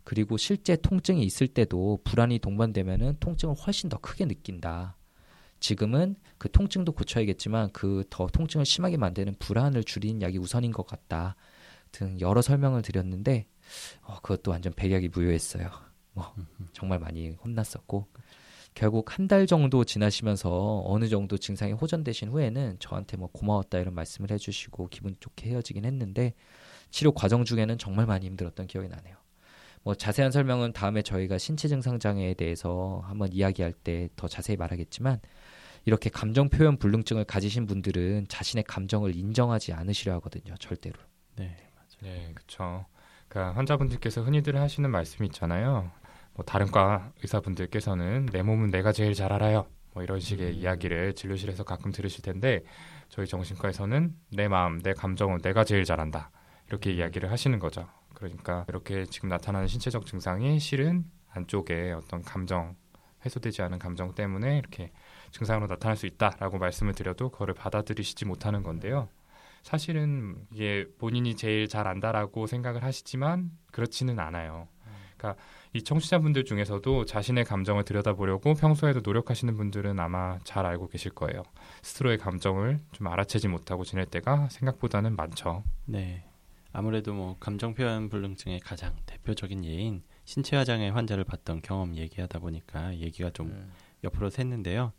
그리고 0.03 0.38
실제 0.38 0.75
통증이 0.75 1.24
있을 1.24 1.48
때도 1.48 2.00
불안이 2.03 2.39
동반되면은 2.39 3.17
통증을 3.19 3.55
훨씬 3.55 3.89
더 3.89 3.98
크게 3.98 4.25
느낀다. 4.25 4.98
지금은 5.60 6.15
그 6.38 6.51
통증도 6.51 6.91
고쳐야겠지만 6.91 7.72
그 7.72 8.03
더 8.10 8.27
통증을 8.27 8.65
심하게 8.65 8.98
만드는 8.98 9.36
불안을 9.39 9.83
줄이는 9.86 10.22
약이 10.22 10.38
우선인 10.38 10.72
것 10.72 10.86
같다. 10.86 11.36
등 11.91 12.19
여러 12.19 12.41
설명을 12.41 12.81
드렸는데 12.81 13.45
어, 14.01 14.15
그것도 14.22 14.51
완전 14.51 14.74
배약이 14.74 15.10
무효했어요. 15.10 15.69
뭐 16.13 16.33
정말 16.74 17.00
많이 17.00 17.31
혼났었고 17.31 18.07
결국 18.74 19.17
한 19.17 19.27
달 19.27 19.48
정도 19.48 19.83
지나시면서 19.86 20.83
어느 20.86 21.07
정도 21.07 21.38
증상이 21.38 21.74
호전되신 21.74 22.29
후에는 22.29 22.77
저한테 22.79 23.17
뭐 23.17 23.29
고마웠다 23.31 23.79
이런 23.79 23.93
말씀을 23.93 24.31
해주시고 24.31 24.89
기분 24.89 25.15
좋게 25.19 25.50
헤어지긴 25.51 25.86
했는데 25.86 26.33
치료 26.89 27.12
과정 27.13 27.45
중에는 27.45 27.77
정말 27.77 28.05
많이 28.07 28.25
힘들었던 28.25 28.67
기억이 28.67 28.89
나네요. 28.89 29.15
뭐 29.84 29.94
자세한 29.96 30.32
설명은 30.32 30.74
다음에 30.74 31.02
저희가 31.02 31.38
신체 31.38 31.68
증상 31.68 32.00
장애에 32.00 32.34
대해서 32.36 33.02
한번 33.06 33.32
이야기할 33.32 33.74
때 33.74 34.08
더 34.16 34.28
자세히 34.28 34.56
말하겠지만 34.58 35.20
이렇게 35.86 36.10
감정 36.10 36.48
표현 36.50 36.78
불능증을 36.78 37.25
가지신 37.25 37.66
분들은 37.68 38.28
자신의 38.30 38.63
감정을 38.63 39.16
인정하지 39.16 39.74
않으시려 39.74 40.13
하거든요, 40.16 40.56
절대로. 40.56 40.96
네, 41.36 41.58
맞아요. 41.75 42.13
네, 42.16 42.32
그렇죠. 42.34 42.86
그러니까 43.28 43.58
환자분들께서 43.58 44.22
흔히들 44.22 44.56
하시는 44.58 44.90
말씀이 44.90 45.28
있잖아요. 45.28 45.92
뭐 46.36 46.46
다른 46.46 46.72
과 46.72 47.12
의사분들께서는 47.22 48.28
내 48.32 48.42
몸은 48.44 48.72
내가 48.72 48.92
제일 48.94 49.13
잘 49.13 49.34
알아요. 49.34 49.68
뭐 49.94 50.02
이런 50.04 50.20
식의 50.20 50.48
음. 50.48 50.54
이야기를 50.54 51.13
진료실에서 51.16 51.63
가끔 51.63 51.92
들으실 51.92 52.24
텐데 52.24 52.62
저희 53.10 53.28
정신과에서는 53.28 54.16
내 54.32 54.48
마음, 54.48 54.82
내 54.82 54.94
감정은 54.94 55.40
내가 55.40 55.63
제일 55.63 55.84
잘한다. 55.84 56.32
이렇게 56.70 56.92
이야기를 56.94 57.30
하시는 57.30 57.60
거죠. 57.60 57.88
그러니까 58.13 58.65
이렇게 58.70 59.05
지금 59.05 59.29
나타나는 59.29 59.67
신체적 59.67 60.05
증상이 60.05 60.60
실은 60.60 61.05
안쪽에 61.29 61.91
어떤 61.93 62.22
감정 62.22 62.75
해소되지 63.25 63.62
않은 63.63 63.79
감정 63.79 64.13
때문에 64.13 64.58
이렇게 64.58 64.91
증상으로 65.32 65.67
나타날 65.67 65.96
수 65.98 66.05
있다라고 66.05 66.58
말씀을 66.60 66.93
드려도 66.93 67.29
그거를 67.29 67.53
받아들이시지 67.53 68.25
못하는 68.25 68.63
건데요. 68.63 69.10
사실은 69.63 70.46
이게 70.51 70.86
본인이 70.98 71.36
제일 71.36 71.67
잘 71.67 71.88
안다라고 71.88 72.48
생각을 72.48 72.84
하시지만 72.84 73.51
그렇지는 73.72 74.20
않아요. 74.20 74.67
그러니까 75.17 75.41
이 75.72 75.82
청취자분들 75.82 76.43
중에서도 76.43 77.05
자신의 77.05 77.46
감정을 77.46 77.86
들여다보려고 77.86 78.53
평소에도 78.55 79.00
노력하시는 79.01 79.55
분들은 79.55 80.00
아마 80.00 80.38
잘 80.43 80.65
알고 80.65 80.89
계실 80.89 81.12
거예요. 81.12 81.43
스스로의 81.82 82.17
감정을 82.17 82.79
좀 82.91 83.08
알아채지 83.08 83.48
못하고 83.48 83.86
지낼 83.86 84.05
때가 84.05 84.50
생각보다는 84.50 85.15
많죠. 85.15 85.63
네. 85.86 86.25
아무래도 86.74 87.13
뭐 87.13 87.38
감정 87.39 87.75
표현 87.75 88.10
불능증의 88.10 88.60
가장 88.60 88.96
대표적인 89.06 89.63
예인 89.63 90.01
신체 90.25 90.56
화 90.56 90.65
장애 90.65 90.89
환자를 90.89 91.24
봤던 91.24 91.62
경험 91.62 91.96
얘기하다 91.96 92.39
보니까 92.39 92.98
얘기가 92.98 93.30
좀 93.30 93.48
음. 93.48 93.72
옆으로 94.03 94.30
샜는데요. 94.30 94.92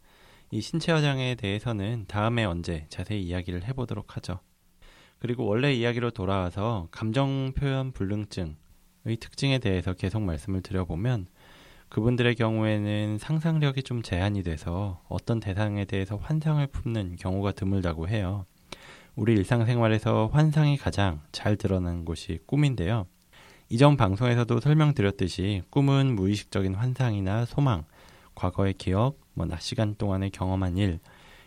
이 0.53 0.61
신체 0.61 0.93
화 0.93 1.01
장애에 1.01 1.35
대해서는 1.35 2.05
다음에 2.07 2.45
언제 2.45 2.87
자세히 2.89 3.23
이야기를 3.25 3.65
해보도록 3.65 4.17
하죠. 4.17 4.39
그리고 5.19 5.47
원래 5.47 5.73
이야기로 5.73 6.13
돌아와서 6.13 6.87
감정 6.93 7.53
표현 7.55 7.91
불능증의 7.91 9.17
특징에 9.19 9.59
대해서 9.59 9.95
계속 9.95 10.23
말씀을 10.23 10.63
드려보면 10.63 11.27
그분들의 11.89 12.37
경우에는 12.37 13.19
상상력이 13.19 13.83
좀 13.83 14.03
제한이 14.03 14.45
돼서 14.45 15.03
어떤 15.09 15.41
대상에 15.41 15.85
대해서 15.87 16.17
환상을 16.17 16.65
품는 16.69 17.17
경우가 17.17 17.53
드물다고 17.53 18.09
해요. 18.09 18.47
우리 19.17 19.35
일상생활에서 19.35 20.29
환상이 20.33 20.77
가장 20.77 21.21
잘 21.31 21.57
드러나는 21.57 22.05
곳이 22.05 22.41
꿈인데요. 22.47 23.07
이전 23.69 23.97
방송에서도 23.97 24.59
설명드렸듯이 24.59 25.63
꿈은 25.71 26.17
무의식적인 26.17 26.75
환상이나 26.75 27.45
소망, 27.45 27.85
과거의 28.35 28.75
기억, 28.75 29.21
뭐 29.35 29.47
낮 29.47 29.63
시간 29.63 29.95
동안에 29.95 30.31
경험한 30.31 30.77
일, 30.79 30.99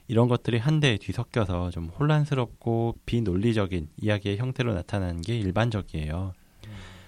이런 0.07 0.29
것들이 0.29 0.57
한데 0.57 0.97
뒤섞여서 0.97 1.71
좀 1.71 1.87
혼란스럽고 1.87 2.99
비논리적인 3.05 3.89
이야기의 3.97 4.37
형태로 4.37 4.73
나타나는 4.73 5.21
게 5.21 5.37
일반적이에요. 5.37 6.31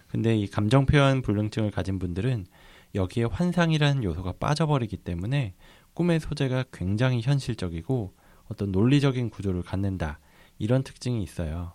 근데 0.10 0.36
이 0.36 0.46
감정 0.48 0.86
표현 0.86 1.22
불능증을 1.22 1.72
가진 1.72 2.00
분들은 2.00 2.46
여기에 2.96 3.26
환상이라는 3.26 4.04
요소가 4.04 4.34
빠져버리기 4.34 4.98
때문에 4.98 5.54
꿈의 5.94 6.20
소재가 6.20 6.66
굉장히 6.74 7.22
현실적이고 7.22 8.14
어떤 8.50 8.74
논리적인 8.74 9.30
구조를 9.30 9.62
갖는다. 9.62 10.20
이런 10.60 10.84
특징이 10.84 11.24
있어요. 11.24 11.74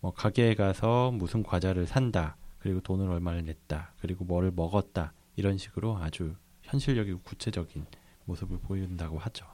뭐 0.00 0.12
가게에 0.12 0.54
가서 0.54 1.10
무슨 1.10 1.42
과자를 1.42 1.86
산다. 1.86 2.36
그리고 2.58 2.80
돈을 2.80 3.10
얼마를 3.10 3.44
냈다. 3.44 3.92
그리고 4.00 4.24
뭐를 4.24 4.52
먹었다. 4.54 5.12
이런 5.36 5.58
식으로 5.58 5.98
아주 5.98 6.34
현실적이고 6.62 7.20
구체적인 7.20 7.84
모습을 8.24 8.58
보인다고 8.58 9.18
하죠. 9.18 9.46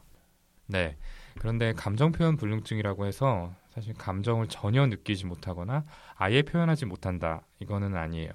네. 0.66 0.96
그런데 1.38 1.72
감정 1.72 2.12
표현 2.12 2.36
불능증이라고 2.36 3.06
해서 3.06 3.54
사실 3.70 3.94
감정을 3.94 4.48
전혀 4.48 4.86
느끼지 4.86 5.26
못하거나 5.26 5.84
아예 6.14 6.42
표현하지 6.42 6.86
못한다. 6.86 7.42
이거는 7.60 7.96
아니에요. 7.96 8.30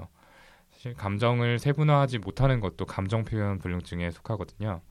사실 0.71 0.93
감정을 0.93 1.59
세분화하지 1.59 2.19
못하는 2.19 2.59
것도 2.59 2.85
감정 2.85 3.23
표현 3.23 3.59
불능증에 3.59 4.11
속하거든요. 4.11 4.81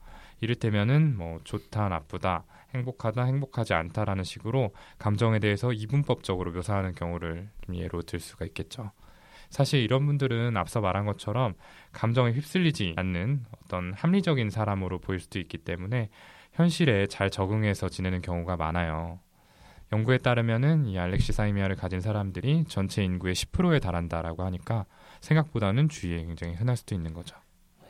이를테면은 0.41 1.15
뭐 1.15 1.39
좋다, 1.43 1.89
나쁘다, 1.89 2.43
행복하다, 2.73 3.23
행복하지 3.23 3.73
않다라는 3.73 4.23
식으로 4.23 4.73
감정에 4.97 5.39
대해서 5.39 5.71
이분법적으로 5.71 6.51
묘사하는 6.51 6.93
경우를 6.93 7.49
좀 7.65 7.75
예로 7.75 8.01
들 8.01 8.19
수가 8.19 8.45
있겠죠. 8.45 8.91
사실 9.49 9.81
이런 9.81 10.05
분들은 10.05 10.55
앞서 10.57 10.81
말한 10.81 11.05
것처럼 11.05 11.53
감정에 11.91 12.31
휩쓸리지 12.31 12.93
않는 12.95 13.45
어떤 13.63 13.93
합리적인 13.93 14.49
사람으로 14.49 14.99
보일 14.99 15.19
수도 15.19 15.39
있기 15.39 15.57
때문에 15.59 16.09
현실에 16.53 17.07
잘 17.07 17.29
적응해서 17.29 17.89
지내는 17.89 18.21
경우가 18.21 18.57
많아요. 18.57 19.19
연구에 19.91 20.19
따르면은 20.19 20.85
이 20.85 20.97
alexithymia를 20.97 21.75
가진 21.75 21.99
사람들이 21.99 22.63
전체 22.69 23.03
인구의 23.03 23.35
10%에 23.35 23.79
달한다라고 23.79 24.43
하니까 24.43 24.85
생각보다는 25.19 25.89
주위에 25.89 26.23
굉장히 26.23 26.55
흔할 26.55 26.77
수도 26.77 26.95
있는 26.95 27.13
거죠. 27.13 27.35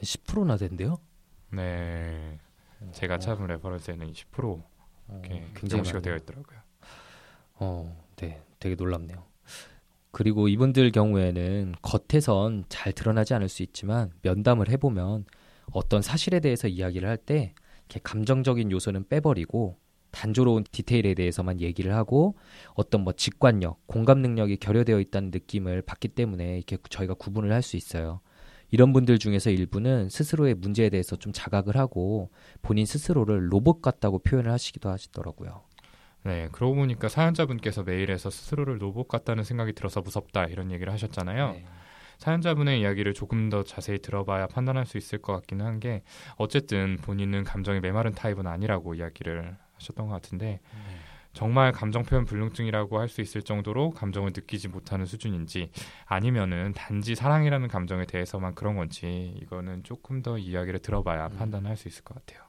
10%나 0.01 0.57
된대요? 0.57 0.97
네. 1.51 2.39
제가 2.93 3.19
찾은 3.19 3.47
reference에는 3.47 4.11
10% 4.11 4.61
이렇게 5.11 5.33
어, 5.33 5.47
굉장히 5.53 6.01
되어 6.01 6.15
있더라고요. 6.15 6.59
어, 7.55 8.05
네, 8.15 8.41
되게 8.59 8.75
놀랍네요. 8.75 9.23
그리고 10.11 10.47
이분들 10.47 10.91
경우에는 10.91 11.75
겉에선 11.81 12.65
잘 12.69 12.91
드러나지 12.91 13.33
않을 13.33 13.47
수 13.49 13.63
있지만 13.63 14.11
면담을 14.23 14.69
해보면 14.69 15.25
어떤 15.71 16.01
사실에 16.01 16.39
대해서 16.39 16.67
이야기를 16.67 17.07
할 17.07 17.17
때 17.17 17.53
감정적인 18.03 18.71
요소는 18.71 19.07
빼버리고 19.09 19.77
단조로운 20.11 20.63
디테일에 20.71 21.13
대해서만 21.13 21.59
얘기를 21.61 21.93
하고 21.93 22.35
어떤 22.73 23.01
뭐 23.01 23.13
직관력, 23.13 23.85
공감 23.85 24.19
능력이 24.21 24.57
결여되어 24.57 24.99
있다는 24.99 25.31
느낌을 25.31 25.81
받기 25.83 26.09
때문에 26.09 26.55
이렇게 26.57 26.77
저희가 26.89 27.13
구분을 27.13 27.51
할 27.51 27.61
수 27.61 27.77
있어요. 27.77 28.21
이런 28.71 28.93
분들 28.93 29.19
중에서 29.19 29.49
일부는 29.49 30.09
스스로의 30.09 30.55
문제에 30.55 30.89
대해서 30.89 31.15
좀 31.17 31.33
자각을 31.33 31.75
하고 31.77 32.31
본인 32.61 32.85
스스로를 32.85 33.51
로봇 33.51 33.81
같다고 33.81 34.19
표현을 34.19 34.51
하시기도 34.51 34.89
하시더라고요. 34.89 35.61
네, 36.23 36.47
그러고 36.51 36.75
보니까 36.75 37.09
사연자분께서 37.09 37.83
메일에서 37.83 38.29
스스로를 38.29 38.81
로봇 38.81 39.07
같다는 39.07 39.43
생각이 39.43 39.73
들어서 39.73 40.01
무섭다 40.01 40.45
이런 40.45 40.71
얘기를 40.71 40.91
하셨잖아요. 40.93 41.51
네. 41.53 41.65
사연자분의 42.19 42.79
이야기를 42.81 43.15
조금 43.15 43.49
더 43.49 43.63
자세히 43.63 43.97
들어봐야 43.97 44.45
판단할 44.47 44.85
수 44.85 44.97
있을 44.97 45.17
것 45.19 45.33
같기는 45.33 45.65
한 45.65 45.79
게 45.79 46.03
어쨌든 46.37 46.97
본인은 47.01 47.43
감정이 47.43 47.79
메마른 47.79 48.13
타입은 48.13 48.45
아니라고 48.45 48.93
이야기를 48.93 49.57
하셨던 49.73 50.05
것 50.07 50.13
같은데 50.13 50.45
네. 50.61 50.95
정말 51.33 51.71
감정 51.71 52.03
표현 52.03 52.25
불능증이라고 52.25 52.99
할 52.99 53.07
수 53.07 53.21
있을 53.21 53.41
정도로 53.41 53.91
감정을 53.91 54.31
느끼지 54.33 54.67
못하는 54.69 55.05
수준인지 55.05 55.71
아니면은 56.05 56.73
단지 56.73 57.15
사랑이라는 57.15 57.67
감정에 57.67 58.05
대해서만 58.05 58.55
그런 58.55 58.75
건지 58.75 59.37
이거는 59.41 59.83
조금 59.83 60.21
더 60.21 60.37
이야기를 60.37 60.79
들어봐야 60.79 61.27
음. 61.27 61.37
판단할 61.37 61.75
수 61.77 61.87
있을 61.87 62.03
것 62.03 62.15
같아요. 62.15 62.47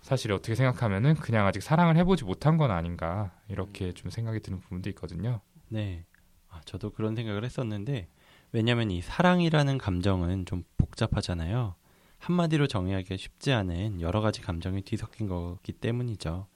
사실 0.00 0.32
어떻게 0.32 0.54
생각하면은 0.54 1.14
그냥 1.14 1.46
아직 1.46 1.62
사랑을 1.62 1.96
해보지 1.98 2.24
못한 2.24 2.56
건 2.56 2.70
아닌가 2.70 3.32
이렇게 3.48 3.86
음. 3.86 3.94
좀 3.94 4.10
생각이 4.10 4.40
드는 4.40 4.60
부분도 4.60 4.88
있거든요. 4.90 5.40
네, 5.68 6.04
아, 6.48 6.60
저도 6.64 6.90
그런 6.90 7.14
생각을 7.14 7.44
했었는데 7.44 8.08
왜냐하면 8.52 8.90
이 8.90 9.00
사랑이라는 9.02 9.78
감정은 9.78 10.46
좀 10.46 10.64
복잡하잖아요. 10.76 11.76
한마디로 12.18 12.66
정의하기가 12.66 13.16
쉽지 13.16 13.52
않은 13.52 14.00
여러 14.00 14.20
가지 14.20 14.40
감정이 14.40 14.82
뒤섞인 14.82 15.28
거기 15.28 15.72
때문이죠. 15.72 16.46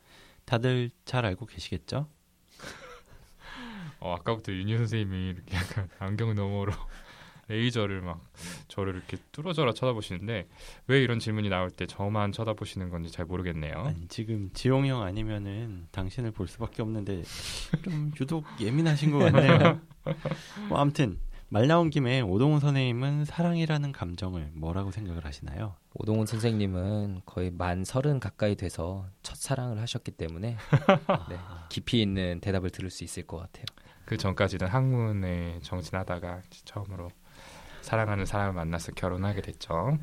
다들 0.44 0.90
잘 1.04 1.24
알고 1.24 1.46
계시겠죠? 1.46 2.08
어, 4.00 4.14
아까부터 4.14 4.52
윤희 4.52 4.76
선생님이 4.76 5.30
이렇게 5.30 5.56
약간 5.56 5.88
안경 5.98 6.34
너머로 6.34 6.72
레이저를 7.48 8.00
막 8.00 8.20
저를 8.68 8.94
이렇게 8.94 9.16
뚫어져라 9.32 9.72
쳐다보시는데 9.72 10.48
왜 10.86 11.02
이런 11.02 11.18
질문이 11.18 11.48
나올 11.48 11.70
때 11.70 11.86
저만 11.86 12.32
쳐다보시는 12.32 12.90
건지 12.90 13.10
잘 13.10 13.26
모르겠네요. 13.26 13.74
아니, 13.76 14.06
지금 14.08 14.50
지용 14.54 14.86
형 14.86 15.02
아니면은 15.02 15.86
당신을 15.90 16.30
볼 16.32 16.48
수밖에 16.48 16.82
없는데 16.82 17.22
좀 17.82 18.12
유독 18.20 18.44
예민하신 18.60 19.10
것 19.10 19.18
같네요. 19.18 19.80
뭐 20.68 20.78
아무튼 20.78 21.18
말 21.48 21.68
나온 21.68 21.90
김에 21.90 22.20
오동훈 22.20 22.58
선생님은 22.58 23.26
사랑이라는 23.26 23.92
감정을 23.92 24.50
뭐라고 24.54 24.90
생각을 24.90 25.24
하시나요? 25.24 25.76
오동훈 25.94 26.26
선생님은 26.26 27.22
거의 27.26 27.50
만 27.50 27.84
서른 27.84 28.18
가까이 28.18 28.56
돼서 28.56 29.06
첫 29.22 29.36
사랑을 29.36 29.80
하셨기 29.80 30.12
때문에 30.12 30.56
네, 31.28 31.38
깊이 31.68 32.02
있는 32.02 32.40
대답을 32.40 32.70
들을 32.70 32.90
수 32.90 33.04
있을 33.04 33.26
것 33.26 33.38
같아요. 33.38 33.64
그 34.04 34.16
전까지는 34.16 34.66
학문에 34.66 35.60
정진하다가 35.62 36.42
처음으로 36.64 37.08
사랑하는 37.82 38.26
사람을 38.26 38.54
만나서 38.54 38.92
결혼하게 38.92 39.42
됐죠. 39.42 39.98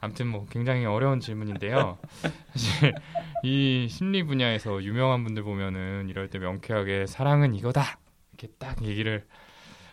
아무튼 0.00 0.28
뭐 0.28 0.46
굉장히 0.46 0.84
어려운 0.84 1.20
질문인데요. 1.20 1.98
사실 2.52 2.94
이 3.42 3.86
심리 3.90 4.22
분야에서 4.22 4.82
유명한 4.82 5.24
분들 5.24 5.42
보면은 5.42 6.08
이럴 6.08 6.28
때 6.30 6.38
명쾌하게 6.38 7.06
사랑은 7.06 7.54
이거다 7.54 7.98
이렇게 8.32 8.54
딱 8.58 8.82
얘기를 8.82 9.26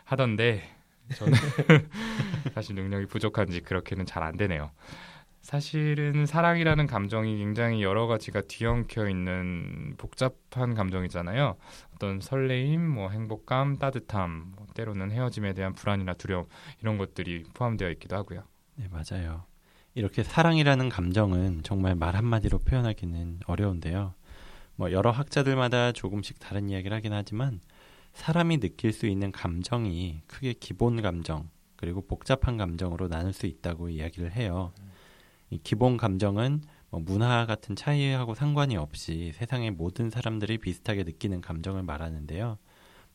하던데 0.04 0.75
저는 1.16 1.34
사실 2.54 2.76
능력이 2.76 3.06
부족한지 3.08 3.62
그렇게는 3.62 4.06
잘 4.06 4.24
안 4.24 4.38
되네요. 4.38 4.72
사실은 5.42 6.26
사랑이라는 6.26 6.88
감정이 6.88 7.38
굉장히 7.38 7.84
여러 7.84 8.08
가지가 8.08 8.42
뒤엉켜 8.48 9.08
있는 9.08 9.94
복잡한 9.98 10.74
감정이잖아요. 10.74 11.56
어떤 11.94 12.20
설레임, 12.20 12.82
뭐 12.90 13.12
행복감, 13.12 13.78
따뜻함, 13.78 14.54
뭐 14.56 14.66
때로는 14.74 15.12
헤어짐에 15.12 15.54
대한 15.54 15.74
불안이나 15.74 16.14
두려움 16.16 16.48
이런 16.82 16.98
것들이 16.98 17.44
포함되어 17.54 17.92
있기도 17.92 18.16
하고요. 18.16 18.42
네, 18.78 18.88
맞아요. 18.90 19.44
이렇게 19.94 20.24
사랑이라는 20.24 20.90
감정은 20.90 21.62
정말 21.64 21.94
말 21.94 22.16
한마디로 22.16 22.58
표현하기는 22.60 23.42
어려운데요. 23.46 24.16
뭐 24.78 24.92
여러 24.92 25.12
학자들마다 25.12 25.92
조금씩 25.92 26.40
다른 26.40 26.70
이야기를 26.70 26.98
하긴 26.98 27.14
하지만 27.14 27.62
사람이 28.16 28.60
느낄 28.60 28.92
수 28.94 29.06
있는 29.06 29.32
감정이 29.32 30.22
크게 30.26 30.54
기본 30.54 31.02
감정 31.02 31.50
그리고 31.76 32.02
복잡한 32.02 32.58
감정으로 32.58 33.08
나눌 33.10 33.34
수 33.34 33.46
있다고 33.46 33.90
이야기를 33.90 34.32
해요. 34.32 34.74
이 35.50 35.60
기본 35.62 35.98
감정은 35.98 36.62
뭐 36.90 37.02
문화 37.02 37.46
같은 37.46 37.76
차이하고 37.76 38.34
상관이 38.34 38.78
없이 38.78 39.32
세상의 39.36 39.72
모든 39.72 40.10
사람들이 40.10 40.58
비슷하게 40.58 41.04
느끼는 41.04 41.42
감정을 41.42 41.84
말하는데요. 41.84 42.58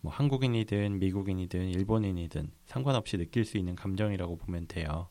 뭐 0.03 0.13
한국인이든 0.13 0.99
미국인이든 0.99 1.71
일본인이든 1.71 2.53
상관없이 2.67 3.17
느낄 3.17 3.45
수 3.45 3.57
있는 3.57 3.75
감정이라고 3.75 4.37
보면 4.37 4.67
돼요. 4.69 5.09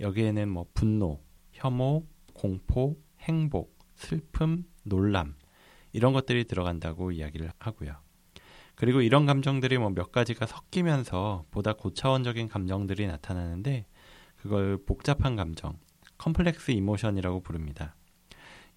여기에는 0.00 0.48
뭐 0.48 0.66
분노, 0.74 1.20
혐오, 1.52 2.06
공포, 2.32 2.98
행복, 3.20 3.78
슬픔, 3.94 4.64
놀람 4.84 5.36
이런 5.92 6.12
것들이 6.12 6.44
들어간다고 6.44 7.12
이야기를 7.12 7.52
하고요. 7.58 8.01
그리고 8.82 9.00
이런 9.00 9.26
감정들이 9.26 9.78
뭐 9.78 9.90
몇 9.90 10.10
가지가 10.10 10.44
섞이면서 10.46 11.44
보다 11.52 11.72
고차원적인 11.72 12.48
감정들이 12.48 13.06
나타나는데 13.06 13.86
그걸 14.34 14.76
복잡한 14.76 15.36
감정, 15.36 15.78
complex 16.18 16.72
emotion이라고 16.72 17.42
부릅니다. 17.44 17.94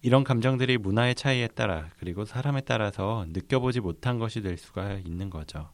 이런 0.02 0.22
감정들이 0.22 0.78
문화의 0.78 1.16
차이에 1.16 1.48
따라 1.48 1.90
그리고 1.98 2.24
사람에 2.24 2.60
따라서 2.60 3.26
느껴보지 3.30 3.80
못한 3.80 4.20
것이 4.20 4.42
될 4.42 4.56
수가 4.58 4.92
있는 5.04 5.28
거죠. 5.28 5.70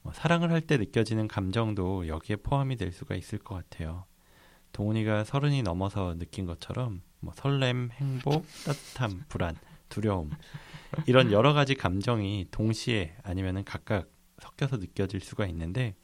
뭐 0.00 0.14
사랑을 0.14 0.50
할 0.50 0.62
때 0.62 0.78
느껴지는 0.78 1.28
감정도 1.28 2.08
여기에 2.08 2.36
포함이 2.36 2.76
될 2.76 2.90
수가 2.90 3.16
있을 3.16 3.38
것 3.38 3.54
같아요. 3.54 4.06
동훈이가 4.72 5.24
서른이 5.24 5.62
넘어서 5.62 6.14
느낀 6.16 6.46
것처럼 6.46 7.02
뭐 7.20 7.34
설렘, 7.36 7.90
행복, 7.92 8.46
따뜻함, 8.64 9.24
불안, 9.28 9.56
두려움 9.90 10.30
이런 11.06 11.32
여러 11.32 11.52
가지 11.52 11.74
감정이 11.74 12.46
동시에 12.50 13.14
아니면은 13.22 13.64
각각 13.64 14.08
섞여서 14.40 14.76
느껴질 14.78 15.20
수가 15.20 15.46
있는데 15.46 15.94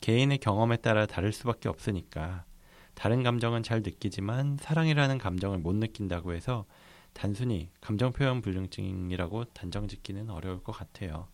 개인의 0.00 0.38
경험에 0.38 0.76
따라 0.76 1.06
다를 1.06 1.32
수밖에 1.32 1.68
없으니까 1.68 2.44
다른 2.94 3.22
감정은 3.22 3.62
잘 3.62 3.82
느끼지만 3.82 4.58
사랑이라는 4.60 5.18
감정을 5.18 5.58
못 5.58 5.74
느낀다고 5.74 6.32
해서 6.32 6.66
단순히 7.12 7.70
감정 7.80 8.12
표현 8.12 8.40
불능증이라고 8.40 9.44
단정 9.46 9.88
짓기는 9.88 10.30
어려울 10.30 10.62
것 10.62 10.72
같아요. 10.72 11.28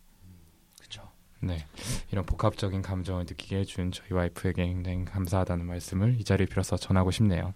그렇죠. 0.77 1.11
네, 1.39 1.65
이런 2.11 2.25
복합적인 2.25 2.81
감정을 2.81 3.25
느끼게 3.25 3.57
해준 3.57 3.91
저희 3.91 4.13
와이프에게 4.13 4.65
굉장히 4.65 5.05
감사하다는 5.05 5.65
말씀을 5.65 6.19
이 6.19 6.23
자리에 6.23 6.47
빌어서 6.47 6.77
전하고 6.77 7.11
싶네요. 7.11 7.53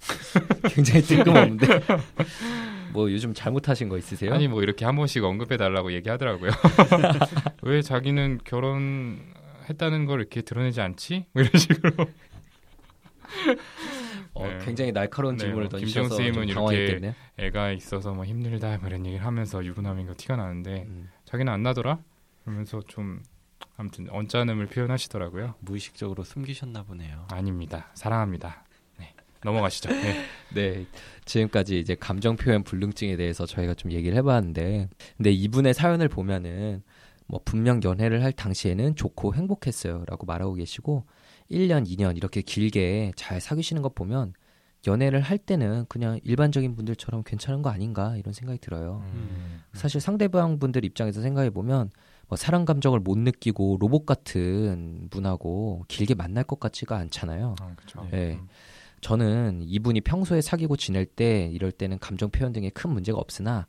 굉장히 0.74 1.02
뜬금없는데. 1.02 1.66
뭐 2.92 3.10
요즘 3.10 3.34
잘못하신 3.34 3.88
거 3.88 3.98
있으세요? 3.98 4.32
아니 4.32 4.48
뭐 4.48 4.62
이렇게 4.62 4.84
한 4.84 4.96
번씩 4.96 5.24
언급해 5.24 5.56
달라고 5.56 5.92
얘기하더라고요. 5.92 6.50
왜 7.62 7.82
자기는 7.82 8.40
결혼했다는 8.44 10.06
걸 10.06 10.20
이렇게 10.20 10.42
드러내지 10.42 10.80
않지? 10.80 11.26
뭐 11.32 11.42
이런 11.42 11.58
식으로. 11.58 11.92
어, 14.34 14.46
네. 14.46 14.58
굉장히 14.64 14.92
날카로운 14.92 15.36
네, 15.36 15.44
질문을 15.44 15.68
네, 15.68 15.78
던지셔서 15.78 16.16
김정 16.16 16.34
쌤은 16.34 16.48
이렇게 16.48 17.14
애가 17.36 17.72
있어서 17.72 18.12
뭐 18.12 18.24
힘들다 18.24 18.78
뭐 18.78 18.88
이런 18.88 19.04
얘기를 19.06 19.24
하면서 19.24 19.64
유부남인 19.64 20.06
거 20.06 20.14
티가 20.16 20.36
나는데 20.36 20.84
음. 20.88 21.10
자기는 21.24 21.52
안 21.52 21.62
나더라 21.62 21.98
그러면서 22.44 22.80
좀 22.86 23.22
아무튼 23.76 24.08
언짢음을 24.10 24.66
표현하시더라고요. 24.66 25.54
무의식적으로 25.60 26.22
숨기셨나 26.22 26.84
보네요. 26.84 27.26
아닙니다. 27.30 27.90
사랑합니다. 27.94 28.64
네. 29.42 29.50
넘어가시죠. 29.50 29.90
네. 29.90 30.24
네. 30.54 30.86
지금까지 31.24 31.78
이제 31.78 31.94
감정 31.94 32.36
표현 32.36 32.62
불능증에 32.62 33.16
대해서 33.16 33.46
저희가 33.46 33.74
좀 33.74 33.92
얘기를 33.92 34.16
해봤는데, 34.18 34.88
근데 35.16 35.30
이분의 35.30 35.74
사연을 35.74 36.08
보면은 36.08 36.82
뭐 37.26 37.40
분명 37.44 37.80
연애를 37.84 38.24
할 38.24 38.32
당시에는 38.32 38.96
좋고 38.96 39.34
행복했어요라고 39.34 40.26
말하고 40.26 40.54
계시고 40.54 41.04
1년, 41.50 41.86
2년 41.86 42.16
이렇게 42.16 42.42
길게 42.42 43.12
잘 43.14 43.40
사귀시는 43.40 43.82
것 43.82 43.94
보면 43.94 44.34
연애를 44.86 45.20
할 45.20 45.38
때는 45.38 45.84
그냥 45.88 46.18
일반적인 46.24 46.74
분들처럼 46.74 47.22
괜찮은 47.22 47.62
거 47.62 47.70
아닌가 47.70 48.16
이런 48.16 48.32
생각이 48.32 48.58
들어요. 48.58 49.02
음. 49.12 49.60
사실 49.74 50.00
상대방 50.00 50.58
분들 50.58 50.84
입장에서 50.84 51.20
생각해 51.20 51.50
보면 51.50 51.90
뭐 52.28 52.36
사랑 52.36 52.64
감정을 52.64 53.00
못 53.00 53.18
느끼고 53.18 53.76
로봇 53.78 54.06
같은 54.06 55.08
분하고 55.10 55.84
길게 55.88 56.14
만날 56.14 56.44
것 56.44 56.58
같지가 56.58 56.96
않잖아요. 56.96 57.54
아, 57.60 57.74
그렇죠. 57.76 58.08
네. 58.10 58.38
음. 58.40 58.48
저는 59.00 59.62
이분이 59.62 60.02
평소에 60.02 60.40
사귀고 60.40 60.76
지낼 60.76 61.06
때 61.06 61.48
이럴 61.52 61.72
때는 61.72 61.98
감정 61.98 62.30
표현 62.30 62.52
등에 62.52 62.70
큰 62.70 62.90
문제가 62.90 63.18
없으나 63.18 63.66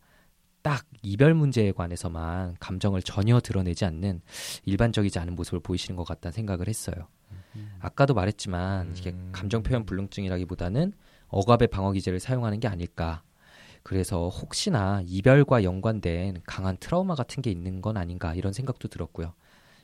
딱 0.62 0.86
이별 1.02 1.34
문제에 1.34 1.72
관해서만 1.72 2.56
감정을 2.60 3.02
전혀 3.02 3.40
드러내지 3.40 3.86
않는 3.86 4.22
일반적이지 4.66 5.18
않은 5.20 5.36
모습을 5.36 5.60
보이시는 5.62 5.96
것 5.96 6.04
같다는 6.04 6.34
생각을 6.34 6.68
했어요. 6.68 7.08
음. 7.56 7.72
아까도 7.80 8.14
말했지만 8.14 8.96
이게 8.96 9.12
음. 9.12 9.30
감정 9.32 9.64
표현 9.64 9.86
불능증이라기보다는 9.86 10.94
억압의 11.30 11.70
방어 11.70 11.92
기제를 11.94 12.20
사용하는 12.20 12.60
게 12.60 12.68
아닐까. 12.68 13.24
그래서 13.84 14.30
혹시나 14.30 15.02
이별과 15.06 15.64
연관된 15.64 16.42
강한 16.46 16.78
트라우마 16.78 17.16
같은 17.16 17.42
게 17.42 17.50
있는 17.50 17.82
건 17.82 17.98
아닌가 17.98 18.36
이런 18.36 18.54
생각도 18.54 18.88
들었고요. 18.88 19.34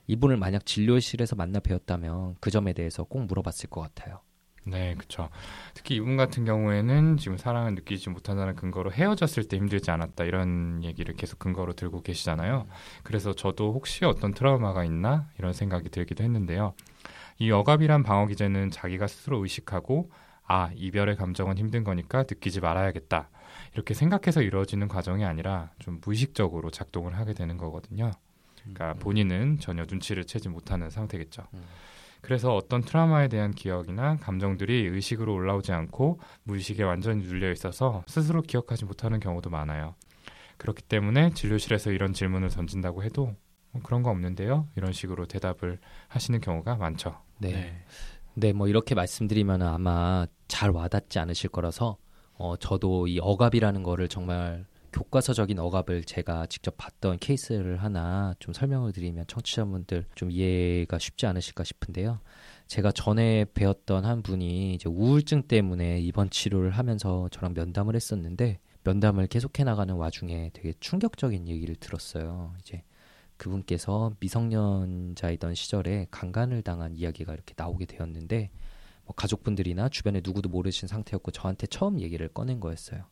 이분을 0.05 0.37
만약 0.37 0.65
진료실에서 0.65 1.35
만나 1.35 1.59
뵈었다면 1.59 2.35
그 2.39 2.51
점에 2.51 2.73
대해서 2.73 3.03
꼭 3.03 3.25
물어봤을 3.25 3.69
것 3.69 3.81
같아요. 3.81 4.21
네, 4.69 4.95
그렇죠. 4.95 5.29
특히 5.73 5.95
이분 5.95 6.17
같은 6.17 6.43
경우에는 6.43 7.17
지금 7.17 7.37
사랑을 7.37 7.75
느끼지 7.75 8.09
못한다는 8.09 8.55
근거로 8.55 8.91
헤어졌을 8.91 9.47
때 9.47 9.57
힘들지 9.57 9.91
않았다 9.91 10.25
이런 10.25 10.83
얘기를 10.83 11.15
계속 11.15 11.39
근거로 11.39 11.73
들고 11.73 12.01
계시잖아요. 12.01 12.67
그래서 13.03 13.33
저도 13.33 13.73
혹시 13.73 14.03
어떤 14.03 14.33
트라우마가 14.33 14.83
있나 14.83 15.29
이런 15.39 15.53
생각이 15.53 15.89
들기도 15.89 16.23
했는데요. 16.23 16.73
이 17.39 17.51
억압이란 17.51 18.03
방어 18.03 18.27
기제는 18.27 18.71
자기가 18.71 19.07
스스로 19.07 19.41
의식하고 19.43 20.11
아 20.43 20.71
이별의 20.75 21.15
감정은 21.15 21.57
힘든 21.57 21.83
거니까 21.83 22.19
느끼지 22.19 22.61
말아야겠다 22.61 23.29
이렇게 23.73 23.93
생각해서 23.93 24.41
이루어지는 24.41 24.87
과정이 24.87 25.23
아니라 25.23 25.69
좀 25.79 25.99
무의식적으로 26.03 26.71
작동을 26.71 27.17
하게 27.17 27.33
되는 27.33 27.57
거거든요. 27.57 28.11
그러니까 28.61 28.93
음. 28.93 28.99
본인은 28.99 29.59
전혀 29.59 29.85
눈치를 29.87 30.25
채지 30.25 30.49
못하는 30.49 30.89
상태겠죠. 30.89 31.43
음. 32.27 32.29
그래서 32.29 32.53
어떤 32.55 32.81
트라우마에 32.81 33.29
대한 33.29 33.51
기억이나 33.51 34.17
감정들이 34.17 34.87
의식으로 34.87 35.33
올라오지 35.33 35.71
않고 35.71 36.19
무의식에 36.43 36.83
완전히 36.83 37.23
눌려 37.23 37.51
있어서 37.51 38.03
스스로 38.07 38.41
기억하지 38.41 38.85
못하는 38.85 39.19
경우도 39.19 39.49
많아요. 39.49 39.95
그렇기 40.57 40.83
때문에 40.83 41.31
진료실에서 41.33 41.91
이런 41.91 42.13
질문을 42.13 42.49
던진다고 42.49 43.03
해도 43.03 43.33
뭐 43.71 43.81
그런 43.81 44.03
거 44.03 44.09
없는데요. 44.09 44.67
이런 44.75 44.91
식으로 44.91 45.25
대답을 45.25 45.79
하시는 46.07 46.39
경우가 46.41 46.75
많죠. 46.75 47.17
네. 47.39 47.51
네, 47.51 47.85
네 48.33 48.53
뭐 48.53 48.67
이렇게 48.67 48.93
말씀드리면 48.95 49.61
아마 49.61 50.25
잘 50.47 50.71
와닿지 50.71 51.19
않으실 51.19 51.49
거라서 51.49 51.97
어, 52.33 52.55
저도 52.57 53.07
이 53.07 53.19
억압이라는 53.19 53.83
거를 53.83 54.07
정말 54.07 54.65
교과서적인 54.91 55.59
억압을 55.59 56.03
제가 56.03 56.45
직접 56.47 56.75
봤던 56.77 57.19
케이스를 57.19 57.83
하나 57.83 58.33
좀 58.39 58.53
설명을 58.53 58.91
드리면 58.93 59.25
청취자분들 59.27 60.05
좀 60.15 60.31
이해가 60.31 60.99
쉽지 60.99 61.25
않으실까 61.25 61.63
싶은데요. 61.63 62.19
제가 62.67 62.91
전에 62.91 63.45
배웠던 63.53 64.05
한 64.05 64.21
분이 64.21 64.73
이제 64.73 64.89
우울증 64.89 65.43
때문에 65.43 65.99
입원 65.99 66.29
치료를 66.29 66.71
하면서 66.71 67.29
저랑 67.31 67.53
면담을 67.53 67.95
했었는데 67.95 68.59
면담을 68.83 69.27
계속해 69.27 69.63
나가는 69.63 69.93
와중에 69.93 70.51
되게 70.53 70.73
충격적인 70.79 71.47
얘기를 71.47 71.75
들었어요. 71.75 72.53
이제 72.59 72.83
그분께서 73.37 74.13
미성년자이던 74.19 75.55
시절에 75.55 76.07
강간을 76.09 76.61
당한 76.63 76.95
이야기가 76.95 77.33
이렇게 77.33 77.53
나오게 77.55 77.85
되었는데 77.85 78.49
뭐 79.05 79.15
가족분들이나 79.15 79.89
주변에 79.89 80.21
누구도 80.23 80.49
모르신 80.49 80.87
상태였고 80.87 81.31
저한테 81.31 81.67
처음 81.67 81.99
얘기를 82.01 82.27
꺼낸 82.29 82.59
거였어요. 82.59 83.05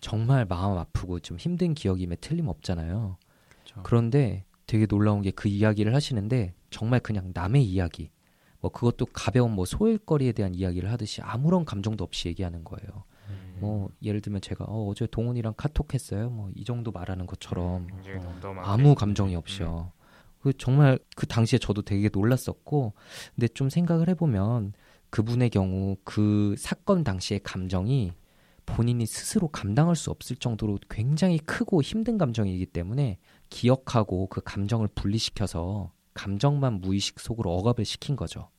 정말 0.00 0.44
마음 0.44 0.78
아프고 0.78 1.20
좀 1.20 1.36
힘든 1.38 1.74
기억임에 1.74 2.16
틀림없잖아요. 2.16 3.16
그렇죠. 3.50 3.80
그런데 3.82 4.44
되게 4.66 4.86
놀라운 4.86 5.22
게 5.22 5.30
그 5.30 5.48
이야기를 5.48 5.94
하시는데 5.94 6.54
정말 6.70 7.00
그냥 7.00 7.30
남의 7.34 7.64
이야기, 7.64 8.10
뭐 8.60 8.70
그것도 8.70 9.06
가벼운 9.12 9.52
뭐 9.52 9.64
소일거리에 9.64 10.32
대한 10.32 10.54
이야기를 10.54 10.90
하듯이 10.90 11.20
아무런 11.22 11.64
감정도 11.64 12.04
없이 12.04 12.28
얘기하는 12.28 12.64
거예요. 12.64 13.04
음. 13.28 13.56
뭐 13.60 13.90
예를 14.02 14.20
들면 14.20 14.40
제가 14.40 14.64
어, 14.66 14.88
어제 14.88 15.06
동훈이랑 15.06 15.54
카톡했어요. 15.56 16.30
뭐 16.30 16.50
이 16.54 16.64
정도 16.64 16.90
말하는 16.92 17.26
것처럼 17.26 17.86
음, 17.90 18.02
어, 18.18 18.62
아무 18.62 18.94
감정이 18.94 19.34
없이요. 19.36 19.92
음. 19.94 19.98
그 20.40 20.52
정말 20.56 20.98
그 21.16 21.26
당시에 21.26 21.58
저도 21.58 21.82
되게 21.82 22.08
놀랐었고, 22.12 22.92
근데 23.34 23.48
좀 23.48 23.68
생각을 23.68 24.08
해보면 24.10 24.72
그분의 25.10 25.50
경우 25.50 25.96
그 26.04 26.54
사건 26.58 27.02
당시의 27.02 27.40
감정이 27.42 28.12
본인이 28.68 29.06
스스로 29.06 29.48
감당할 29.48 29.96
수 29.96 30.10
없을 30.10 30.36
정도로 30.36 30.78
굉장히 30.90 31.38
크고 31.38 31.82
힘든 31.82 32.18
감정이기 32.18 32.66
때문에 32.66 33.18
기억하고 33.48 34.26
그 34.28 34.40
감정을 34.42 34.88
분리시켜서 34.94 35.92
감정만 36.14 36.80
무의식 36.80 37.18
속으로 37.18 37.52
억압을 37.56 37.84
시킨 37.84 38.14
거죠. 38.14 38.50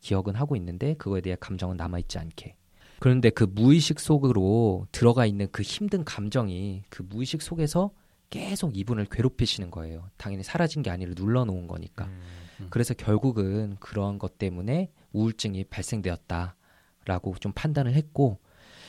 기억은 0.00 0.34
하고 0.36 0.56
있는데 0.56 0.94
그거에 0.94 1.20
대해 1.20 1.36
감정은 1.38 1.76
남아있지 1.76 2.18
않게. 2.18 2.54
그런데 3.00 3.30
그 3.30 3.44
무의식 3.44 4.00
속으로 4.00 4.86
들어가 4.92 5.26
있는 5.26 5.48
그 5.52 5.62
힘든 5.62 6.04
감정이 6.04 6.82
그 6.88 7.02
무의식 7.02 7.42
속에서 7.42 7.90
계속 8.30 8.76
이분을 8.76 9.06
괴롭히시는 9.06 9.70
거예요. 9.70 10.08
당연히 10.16 10.42
사라진 10.42 10.82
게 10.82 10.90
아니라 10.90 11.12
눌러놓은 11.16 11.66
거니까. 11.66 12.06
음, 12.06 12.20
음. 12.60 12.66
그래서 12.70 12.94
결국은 12.94 13.76
그러한 13.80 14.18
것 14.18 14.38
때문에 14.38 14.90
우울증이 15.12 15.64
발생되었다라고 15.64 17.36
좀 17.40 17.52
판단을 17.52 17.94
했고 17.94 18.38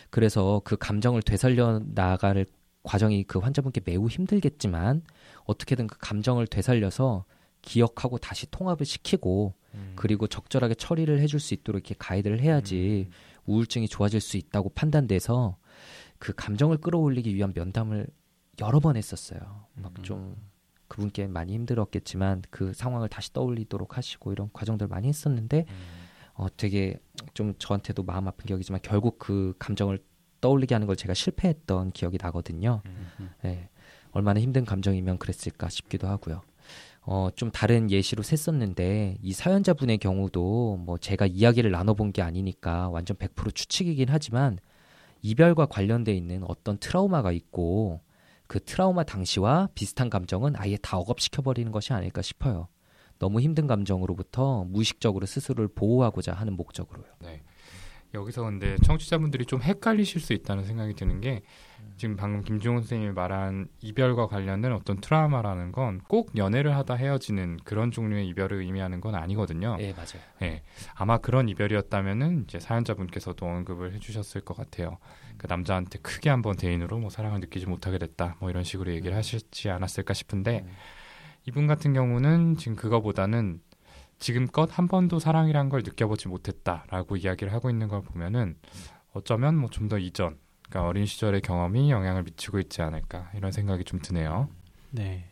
그래서 0.10 0.62
그 0.64 0.78
감정을 0.78 1.22
되살려 1.22 1.82
나갈 1.94 2.46
과정이 2.84 3.24
그 3.24 3.40
환자분께 3.40 3.82
매우 3.86 4.08
힘들겠지만 4.08 5.04
어떻게든 5.46 5.88
그 5.88 5.98
감정을 6.00 6.48
되살려서 6.48 7.26
기억하고 7.62 8.18
다시 8.18 8.50
통합을 8.50 8.86
시키고 8.86 9.54
음. 9.76 9.94
그리고 9.96 10.28
적절하게 10.28 10.76
처리를 10.76 11.20
해줄 11.20 11.40
수 11.40 11.54
있도록 11.54 11.80
이렇게 11.82 11.96
가이드를 11.98 12.40
해야지 12.40 13.08
음. 13.08 13.14
우울증이 13.46 13.88
좋아질 13.88 14.22
수 14.22 14.38
있다고 14.38 14.70
판단돼서 14.70 15.58
그 16.20 16.34
감정을 16.36 16.78
끌어올리기 16.78 17.34
위한 17.36 17.52
면담을 17.56 18.08
여러 18.62 18.80
번 18.80 18.96
했었어요. 18.96 19.40
막좀 19.76 20.20
음. 20.20 20.36
그분께 20.88 21.28
많이 21.28 21.54
힘들었겠지만 21.54 22.44
그 22.50 22.74
상황을 22.74 23.10
다시 23.10 23.32
떠올리도록 23.32 23.98
하시고 23.98 24.32
이런 24.32 24.50
과정들 24.52 24.88
많이 24.88 25.08
했었는데 25.08 25.66
음. 25.68 25.99
어, 26.40 26.48
되게 26.56 26.98
좀 27.34 27.54
저한테도 27.60 28.04
마음 28.04 28.30
아픈 28.30 28.46
기억이지만 28.46 28.80
결국 28.82 29.20
그 29.20 29.54
감정을 29.60 30.00
떠올리게 30.40 30.74
하는 30.74 30.88
걸 30.88 30.96
제가 30.96 31.14
실패했던 31.14 31.92
기억이 31.92 32.18
나거든요. 32.20 32.82
음. 32.86 33.30
네, 33.44 33.68
얼마나 34.12 34.40
힘든 34.40 34.64
감정이면 34.64 35.18
그랬을까 35.18 35.68
싶기도 35.68 36.08
하고요. 36.08 36.42
어, 37.02 37.28
좀 37.36 37.52
다른 37.52 37.92
예시로 37.92 38.24
셌었는데 38.24 39.18
이 39.22 39.34
사연자분의 39.34 39.98
경우도 39.98 40.78
뭐 40.78 40.98
제가 40.98 41.26
이야기를 41.26 41.72
나눠본 41.72 42.14
게 42.14 42.22
아니니까 42.22 42.88
완전 42.88 43.18
100% 43.18 43.54
추측이긴 43.54 44.08
하지만 44.10 44.60
이별과 45.22 45.66
관련돼 45.66 46.14
있는 46.14 46.46
어떤 46.48 46.78
트라우마가 46.78 47.34
있고 47.34 48.00
그 48.48 48.64
트라우마 48.64 49.04
당시와 49.04 49.68
비슷한 49.76 50.10
감정은 50.10 50.54
아예 50.56 50.78
다 50.78 50.98
억압시켜 50.98 51.42
버리는 51.42 51.70
것이 51.74 51.92
아닐까 51.92 52.22
싶어요. 52.22 52.70
너무 53.20 53.42
힘든 53.42 53.68
감정으로부터 53.68 54.64
무의식적으로 54.64 55.26
스스로를 55.26 55.68
보호하고자 55.68 56.34
하는 56.34 56.54
목적으로요. 56.54 57.06
네. 57.20 57.42
여기서 58.16 58.44
근데 58.44 58.76
청취자분들이 58.84 59.46
좀 59.46 59.62
헷갈리실 59.62 60.20
수 60.20 60.34
있다는 60.34 60.64
생각이 60.64 60.96
드는 60.96 61.22
게 61.22 61.44
지금 61.96 62.16
방금 62.16 62.42
김종훈 62.42 62.82
선생님이 62.82 63.12
말한 63.14 63.68
이별과 63.82 64.26
관련된 64.28 64.72
어떤 64.74 65.00
트라우마라는 65.00 65.72
건 65.72 66.02
꼭 66.08 66.36
연애를 66.36 66.76
하다 66.76 66.96
헤어지는 66.96 67.60
그런 67.64 67.92
종류의 67.92 68.28
이별을 68.30 68.62
의미하는 68.62 69.00
건 69.00 69.14
아니거든요. 69.14 69.76
네, 69.78 69.94
맞아요. 69.94 70.24
네, 70.40 70.64
아마 70.96 71.20
그런 71.20 71.50
이별이었다면은 71.50 72.46
이제 72.48 72.60
사연자분께서도 72.60 73.46
언급을 73.46 73.94
해 73.94 74.00
주셨을 74.00 74.42
것 74.42 74.58
같아요. 74.58 74.98
그 75.38 75.46
남자한테 75.48 76.00
크게 76.00 76.32
한번 76.32 76.56
대인으로 76.56 76.98
뭐 76.98 77.12
사랑을 77.12 77.42
느끼지 77.42 77.68
못하게 77.68 78.00
됐다, 78.00 78.38
뭐 78.40 78.50
이런 78.50 78.64
식으로 78.64 78.92
얘기를 78.92 79.14
음. 79.14 79.18
하시지 79.18 79.70
않았을까 79.70 80.16
싶은데. 80.16 80.64
음. 80.66 80.72
이분 81.50 81.66
같은 81.66 81.94
경우는 81.94 82.58
지금 82.58 82.76
그거보다는 82.76 83.60
지금껏 84.20 84.70
한 84.72 84.88
번도 84.88 85.18
사랑이란 85.18 85.70
걸 85.70 85.82
느껴보지 85.84 86.28
못했다라고 86.28 87.18
이야기를 87.18 87.52
하고 87.52 87.72
있는 87.72 87.88
걸 87.88 88.04
보면은 88.04 88.56
어쩌면 89.14 89.58
뭐 89.58 89.68
좀 89.72 89.88
더 89.90 89.98
이전, 89.98 90.38
그러니까 90.70 90.88
어린 90.88 91.08
시절의 91.08 91.42
경험이 91.42 91.90
영향을 91.90 92.22
미치고 92.22 92.60
있지 92.60 92.84
않을까 92.84 93.32
이런 93.34 93.52
생각이 93.52 93.84
좀 93.84 94.00
드네요. 94.00 94.48
네, 94.92 95.32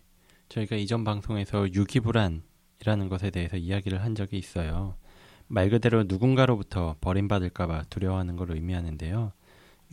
저희가 0.50 0.76
이전 0.76 1.04
방송에서 1.04 1.72
유기불안이라는 1.72 3.10
것에 3.10 3.30
대해서 3.30 3.56
이야기를 3.56 4.04
한 4.04 4.16
적이 4.16 4.40
있어요. 4.40 4.96
말 5.46 5.70
그대로 5.70 6.06
누군가로부터 6.08 6.96
버림받을까봐 7.00 7.84
두려워하는 7.92 8.38
걸 8.38 8.54
의미하는데요. 8.54 9.34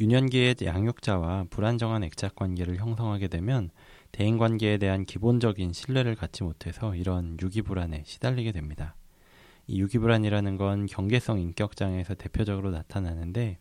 유년기의 0.00 0.56
양육자와 0.64 1.48
불안정한 1.50 2.02
액착 2.02 2.34
관계를 2.34 2.78
형성하게 2.78 3.28
되면 3.28 3.68
대인 4.14 4.38
관계에 4.38 4.78
대한 4.78 5.04
기본적인 5.04 5.72
신뢰를 5.72 6.14
갖지 6.14 6.44
못해서 6.44 6.94
이런 6.94 7.36
유기불안에 7.42 8.04
시달리게 8.06 8.52
됩니다. 8.52 8.94
이 9.66 9.80
유기불안이라는 9.80 10.56
건 10.56 10.86
경계성 10.86 11.40
인격 11.40 11.74
장애에서 11.74 12.14
대표적으로 12.14 12.70
나타나는데 12.70 13.58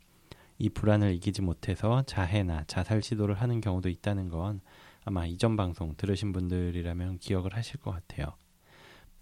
이 0.60 0.70
불안을 0.70 1.16
이기지 1.16 1.42
못해서 1.42 2.04
자해나 2.04 2.66
자살 2.68 3.02
시도를 3.02 3.34
하는 3.34 3.62
경우도 3.62 3.90
있다는 3.90 4.30
건 4.30 4.62
아마 5.04 5.26
이전 5.26 5.58
방송 5.58 5.96
들으신 5.98 6.34
분들이라면 6.34 7.18
기억을 7.18 7.56
하실 7.56 7.80
것 7.80 7.90
같아요. 7.90 8.28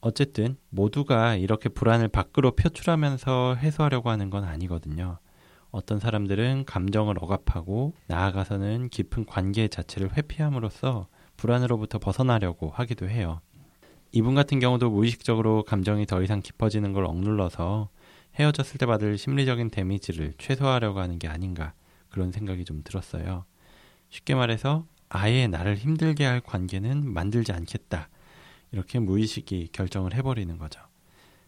어쨌든 0.02 0.58
모두가 0.70 1.38
이렇게 1.38 1.70
불안을 1.70 2.10
밖으로 2.10 2.58
표출하면서 2.58 3.56
해소하려고 3.56 4.10
하는 4.10 4.30
건 4.30 4.44
아니거든요. 4.44 5.20
어떤 5.70 5.98
사람들은 5.98 6.65
감정을 6.65 7.15
억압하고 7.22 7.94
나아가서는 8.08 8.89
깊은 8.89 9.28
관계 9.28 9.70
자체를 9.70 10.17
회피함으로써 10.17 11.08
불안으로부터 11.41 11.97
벗어나려고 11.97 12.69
하기도 12.69 13.10
해요. 13.10 13.41
이분 14.12 14.36
같은 14.36 14.60
경우도 14.60 14.91
무의식적으로 14.91 15.63
감정이 15.63 16.06
더 16.06 16.21
이상 16.21 16.39
깊어지는 16.39 16.93
걸 16.93 17.06
억눌러서 17.06 17.89
헤어졌을 18.36 18.77
때 18.77 18.86
받을 18.86 19.17
심리적인 19.17 19.71
데미지를 19.71 20.34
최소화하려고 20.38 20.99
하는 20.99 21.17
게 21.17 21.27
아닌가 21.27 21.73
그런 22.10 22.32
생각이 22.32 22.63
좀 22.63 22.84
들었어요. 22.84 23.45
쉽게 24.10 24.36
말해서 24.36 24.86
아예 25.10 25.47
나를 25.47 25.77
힘들게 25.77 26.25
할 26.25 26.41
관계는 26.41 27.12
만들지 27.12 27.51
않겠다. 27.54 28.10
이렇게 28.71 28.99
무의식이 28.99 29.69
결정을 29.71 30.13
해버리는 30.13 30.56
거죠. 30.60 30.80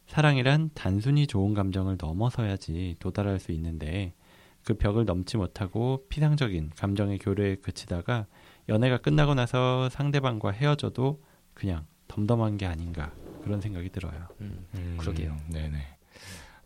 사랑이란 0.08 0.71
단순히 0.73 1.27
좋은 1.27 1.53
감정을 1.53 1.97
넘어서야지 2.01 2.95
도달할 2.97 3.39
수 3.39 3.51
있는데 3.51 4.15
그 4.63 4.73
벽을 4.73 5.06
넘지 5.06 5.38
못하고 5.38 6.03
피상적인 6.10 6.71
감정의 6.77 7.19
교류에 7.19 7.58
그치다가 7.58 8.25
연애가 8.69 8.97
끝나고 8.97 9.34
나서 9.34 9.89
상대방과 9.89 10.52
헤어져도 10.52 11.21
그냥 11.54 11.86
덤덤한 12.08 12.58
게 12.58 12.65
아닌가 12.65 13.12
그런 13.43 13.60
생각이 13.62 13.89
들어요. 13.89 14.28
음, 14.41 14.65
음, 14.76 14.97
그러게요. 14.99 15.36
네네. 15.52 15.78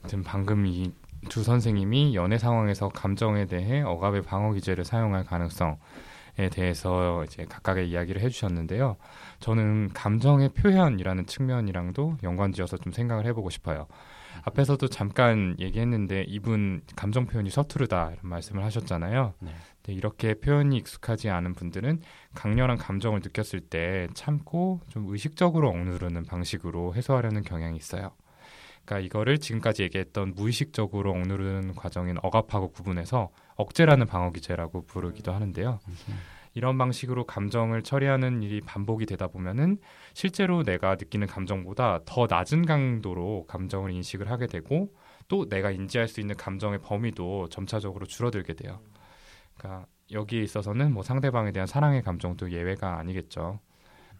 아무튼 0.02 0.24
방금 0.24 0.66
이 0.66 0.92
두 1.30 1.44
선생님이 1.44 2.16
연애 2.16 2.38
상황에서 2.38 2.90
감정에 2.90 3.46
대해 3.46 3.82
억압의 3.82 4.22
방어 4.22 4.54
기제를 4.54 4.86
사용할 4.86 5.26
가능성에 5.26 6.50
대해서 6.52 7.24
이제 7.26 7.46
각각의 7.46 7.90
이야기를 7.90 8.22
해주셨는데요. 8.22 8.96
저는 9.40 9.90
감정의 9.94 10.50
표현이라는 10.50 11.26
측면이랑도 11.26 12.18
연관지어서 12.24 12.78
좀 12.78 12.94
생각을 12.94 13.26
해보고 13.26 13.50
싶어요. 13.50 13.88
앞에서도 14.44 14.88
잠깐 14.88 15.56
얘기했는데 15.60 16.26
이분 16.28 16.82
감정 16.96 17.26
표현이 17.26 17.50
서투르다 17.50 18.12
이런 18.12 18.30
말씀을 18.30 18.64
하셨잖아요. 18.64 19.34
네. 19.40 19.52
이렇게 19.90 20.34
표현이 20.34 20.76
익숙하지 20.78 21.30
않은 21.30 21.54
분들은 21.54 22.02
강렬한 22.36 22.78
감정을 22.78 23.22
느꼈을 23.24 23.62
때 23.62 24.08
참고 24.14 24.82
좀 24.90 25.06
의식적으로 25.08 25.70
억누르는 25.70 26.26
방식으로 26.26 26.94
해소하려는 26.94 27.44
경향이 27.44 27.78
있어요. 27.78 28.12
그러니까 28.84 29.06
이거를 29.06 29.38
지금까지 29.38 29.84
얘기했던 29.84 30.34
무의식적으로 30.36 31.12
억누르는 31.12 31.76
과정인 31.76 32.18
억압하고 32.22 32.72
구분해서 32.72 33.30
억제라는 33.56 34.08
방어 34.08 34.32
기제라고 34.32 34.86
부르기도 34.86 35.34
하는데요. 35.34 35.80
이런 36.58 36.80
방식으로 36.80 37.26
감정을 37.26 37.84
처리하는 37.84 38.42
일이 38.42 38.62
반복이 38.62 39.06
되다 39.06 39.28
보면은 39.28 39.78
실제로 40.16 40.64
내가 40.64 40.96
느끼는 40.96 41.28
감정보다 41.28 42.00
더 42.04 42.26
낮은 42.28 42.66
강도로 42.66 43.46
감정을 43.48 43.92
인식을 43.92 44.32
하게 44.32 44.48
되고 44.48 44.92
또 45.28 45.48
내가 45.48 45.70
인지할 45.70 46.08
수 46.08 46.20
있는 46.20 46.36
감정의 46.36 46.80
범위도 46.80 47.50
점차적으로 47.50 48.08
줄어들게 48.08 48.56
돼요. 48.56 48.80
그러니까 49.56 49.86
여기에 50.12 50.42
있어서는 50.42 50.94
뭐 50.94 51.04
상대방에 51.04 51.52
대한 51.52 51.68
사랑의 51.68 52.02
감정도 52.02 52.52
예외가 52.52 52.98
아니겠죠. 52.98 53.60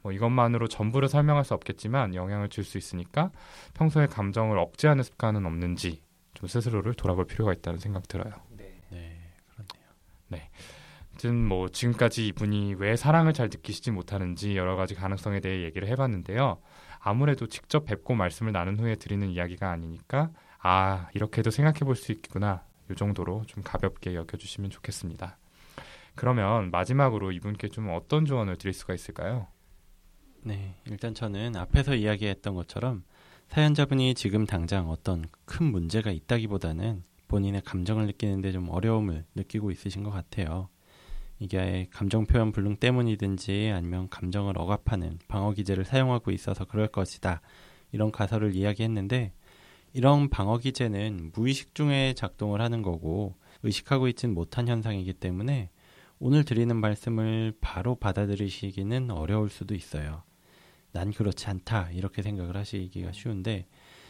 뭐 0.04 0.12
이것만으로 0.12 0.68
전부를 0.68 1.10
설명할 1.10 1.44
수 1.44 1.56
없겠지만 1.56 2.14
영향을 2.14 2.50
줄 2.50 2.64
수 2.64 2.78
있으니까 2.78 3.32
평소에 3.74 4.06
감정을 4.06 4.60
억제하는 4.60 5.04
습관은 5.04 5.44
없는지 5.48 6.04
좀 6.36 6.48
스스로를 6.48 6.94
돌아볼 6.94 7.26
필요가 7.26 7.52
있다는 7.52 7.80
생각 7.80 8.08
들어요. 8.08 8.32
네, 8.52 8.80
네 8.92 9.34
그렇네요. 9.48 9.90
네. 10.28 10.52
아무튼 11.18 11.44
뭐 11.48 11.68
지금까지 11.68 12.28
이분이 12.28 12.76
왜 12.76 12.96
사랑을 12.96 13.34
잘 13.34 13.48
느끼시지 13.48 13.90
못하는지 13.90 14.56
여러 14.56 14.76
가지 14.76 14.94
가능성에 14.94 15.40
대해 15.40 15.64
얘기를 15.64 15.88
해봤는데요. 15.88 16.62
아무래도 17.00 17.48
직접 17.48 17.86
뵙고 17.86 18.14
말씀을 18.14 18.52
나눈 18.52 18.80
후에 18.80 18.94
드리는 18.94 19.28
이야기가 19.28 19.72
아니니까 19.72 20.30
아 20.60 21.08
이렇게도 21.16 21.50
생각해 21.50 21.80
볼 21.80 21.96
수 21.96 22.12
있구나 22.12 22.64
이 22.92 22.96
정도로 22.96 23.46
좀 23.48 23.64
가볍게 23.64 24.14
여겨주시면 24.14 24.70
좋겠습니다. 24.70 25.40
그러면 26.14 26.70
마지막으로 26.70 27.32
이분께 27.32 27.70
좀 27.70 27.90
어떤 27.90 28.26
조언을 28.26 28.58
드릴 28.58 28.74
수가 28.74 28.94
있을까요? 28.94 29.48
네, 30.44 30.76
일단 30.86 31.16
저는 31.16 31.56
앞에서 31.56 31.96
이야기했던 31.96 32.54
것처럼 32.54 33.04
사연자분이 33.48 34.14
지금 34.14 34.46
당장 34.46 34.92
어떤 34.92 35.26
큰 35.46 35.66
문제가 35.66 36.12
있다기보다는 36.12 37.04
본인의 37.28 37.62
감정을 37.62 38.06
느끼는데 38.06 38.52
좀 38.52 38.70
어려움을 38.70 39.26
느끼고 39.34 39.72
있으신 39.72 40.04
것 40.04 40.12
같아요. 40.12 40.70
이게 41.40 41.88
감정 41.92 42.26
표현 42.26 42.52
불능 42.52 42.76
때문이든지 42.78 43.72
아니면 43.74 44.10
감정을 44.10 44.58
억압하는 44.58 45.20
방어 45.28 45.52
기제를 45.54 45.86
사용하고 45.86 46.32
있어서 46.32 46.66
그럴 46.66 46.88
것이다. 46.88 47.42
이런 47.92 48.12
가설을 48.12 48.56
이야기했는데 48.56 49.34
이런 49.94 50.30
방어 50.30 50.58
기제는 50.58 51.32
무의식 51.34 51.76
중에 51.76 52.14
작동을 52.16 52.62
하는 52.62 52.82
거고 52.82 53.36
의식하고 53.64 54.08
있진 54.08 54.34
못한 54.34 54.68
현상이기 54.68 55.14
때문에 55.14 55.70
오늘 56.20 56.44
드리는 56.44 56.76
말씀을 56.76 57.54
바로 57.62 57.96
받아들이시기는 57.96 59.12
어려울 59.12 59.50
수도 59.50 59.76
있어요. 59.76 60.24
난 60.92 61.12
그렇지 61.12 61.48
않다 61.48 61.92
이렇게 61.92 62.22
생각을 62.24 62.58
하시기가 62.58 63.12
쉬운데 63.12 63.68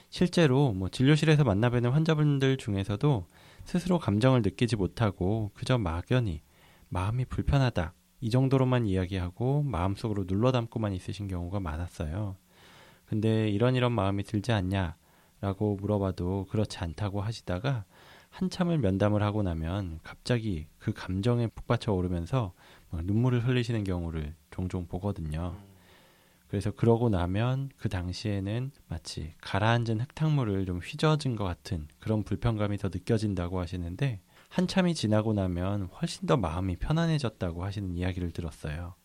실제로 0.10 0.72
뭐 0.72 0.88
진료실에서 0.88 1.44
만나뵈는 1.44 1.92
환자분들 1.92 2.58
중에서도 2.58 3.26
스스로 3.66 4.00
감정을 4.00 4.42
느끼지 4.42 4.78
못하고 4.78 5.52
그저 5.54 5.78
막연히 5.78 6.42
마음이 6.89 7.26
불편하다 7.26 7.93
이 8.21 8.30
정도로만 8.30 8.88
이야기하고 8.88 9.63
마음속으로 9.63 10.26
눌러 10.26 10.52
담고만 10.52 10.93
있으신 10.93 11.28
경우가 11.28 11.60
많았어요. 11.60 12.36
근데 13.06 13.50
이런 13.50 13.76
이런 13.76 13.91
마음이 13.91 14.23
들지 14.23 14.52
않냐 14.52 14.97
라고 15.39 15.76
물어봐도 15.76 16.47
그렇지 16.50 16.80
않다고 16.80 17.21
하시다가 17.21 17.86
한참을 18.30 18.78
면담을 18.80 19.23
하고 19.23 19.43
나면 19.43 20.00
갑자기 20.04 20.67
그 20.78 20.93
감정에 20.93 21.47
북받쳐 21.47 21.93
오르면서 21.93 22.54
눈물을 22.91 23.47
흘리시는 23.47 23.84
경우를 23.84 24.36
종종 24.52 24.88
보거든요. 24.88 25.56
그래서 26.47 26.71
그러고 26.71 27.10
나면 27.10 27.69
그 27.78 27.89
당시에는 27.89 28.71
마치 28.88 29.34
가라앉은 29.41 30.00
흙탕물을 30.02 30.65
좀 30.65 30.80
휘저어진 30.80 31.36
것 31.36 31.43
같은 31.43 31.88
그런 32.00 32.23
불편감이 32.23 32.78
더 32.78 32.88
느껴진다고 32.88 33.60
하시는데 33.60 34.21
한참이 34.58 34.96
지나고 34.96 35.34
나면 35.34 35.84
훨씬 36.02 36.26
더 36.26 36.36
마음이 36.36 36.78
편안해졌다고 36.78 37.63
하시는 37.63 37.96
이야기를 37.96 38.32
들었어요. 38.32 38.96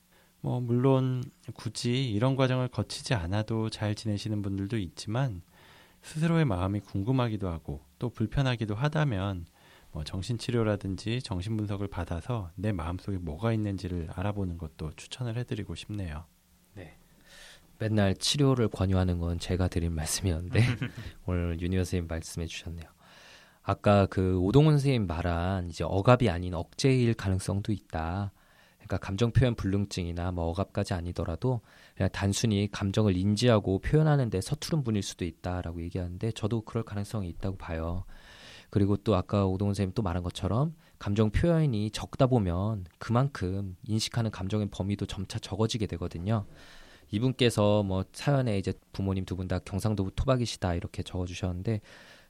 뭐 0.41 0.63
물론 0.63 1.23
굳이 1.53 2.11
이런 2.11 2.37
과정을 2.37 2.69
거치지 2.69 3.13
않아도 3.13 3.69
잘 3.69 3.95
지내시는 3.95 4.41
분들도 4.41 4.79
있지만 4.79 5.43
스스로의 6.01 6.47
마음이 6.47 6.81
궁금하기도 6.81 7.51
하고 7.51 7.85
또 7.99 8.09
불편하기도 8.09 8.75
하다면 8.75 9.45
뭐 9.91 10.05
정신치료라든지 10.05 11.21
정신분석을 11.21 11.87
받아서 11.89 12.51
내 12.55 12.73
마음속에 12.73 13.19
뭐가 13.19 13.53
있는지를 13.53 14.09
알아보는 14.15 14.57
것도 14.57 14.93
추천을 14.97 15.37
해드리고 15.37 15.75
싶네요. 15.75 16.25
네. 16.73 16.97
맨날 17.79 18.15
치료를 18.17 18.69
권유하는 18.69 19.19
건 19.19 19.39
제가 19.39 19.69
드린 19.69 19.93
말씀이었는데 19.93 20.63
오늘 21.27 21.61
유니어 21.61 21.81
선생님 21.81 22.07
말씀해 22.09 22.47
주셨네요. 22.47 22.89
아까 23.63 24.07
그 24.07 24.39
오동훈 24.41 24.75
선생님 24.75 25.07
말한 25.07 25.69
이제 25.71 25.85
억압이 25.85 26.29
아닌 26.29 26.55
억제일 26.55 27.15
가능성도 27.15 27.73
있다. 27.73 28.33
그러니까 28.79 28.99
감정 28.99 29.31
표현 29.31 29.55
불능증이나 29.55 30.33
뭐 30.33 30.47
억압까지 30.47 30.95
아니더라도 30.95 31.61
그냥 31.97 32.11
단순히 32.13 32.69
감정을 32.71 33.17
인지하고 33.17 33.79
표현하는데 33.79 34.41
서투른 34.41 34.83
분일 34.83 35.03
수도 35.03 35.25
있다라고 35.25 35.81
얘기하는데 35.83 36.33
저도 36.33 36.63
그럴 36.63 36.85
가능성이 36.85 37.29
있다고 37.29 37.57
봐요. 37.57 38.05
그리고 38.71 38.97
또 38.97 39.15
아까 39.15 39.47
오동훈 39.47 39.75
선생님 39.75 39.93
또 39.95 40.03
말한 40.03 40.23
것처럼 40.25 40.75
감정 40.99 41.31
표현이 41.31 41.91
적다 41.93 42.27
보면 42.27 42.87
그만큼 42.99 43.77
인식하는 43.87 44.31
감정의 44.33 44.69
범위도 44.71 45.07
점차 45.07 45.39
적어지게 45.39 45.87
되거든요. 45.87 46.47
이분께서 47.11 47.83
뭐 47.83 48.05
사연에 48.13 48.59
이제 48.59 48.73
부모님 48.93 49.25
두 49.27 49.37
분 49.37 49.47
다 49.49 49.59
경상도 49.61 50.11
토박이시다 50.11 50.75
이렇게 50.75 51.03
적어주셨는데 51.03 51.81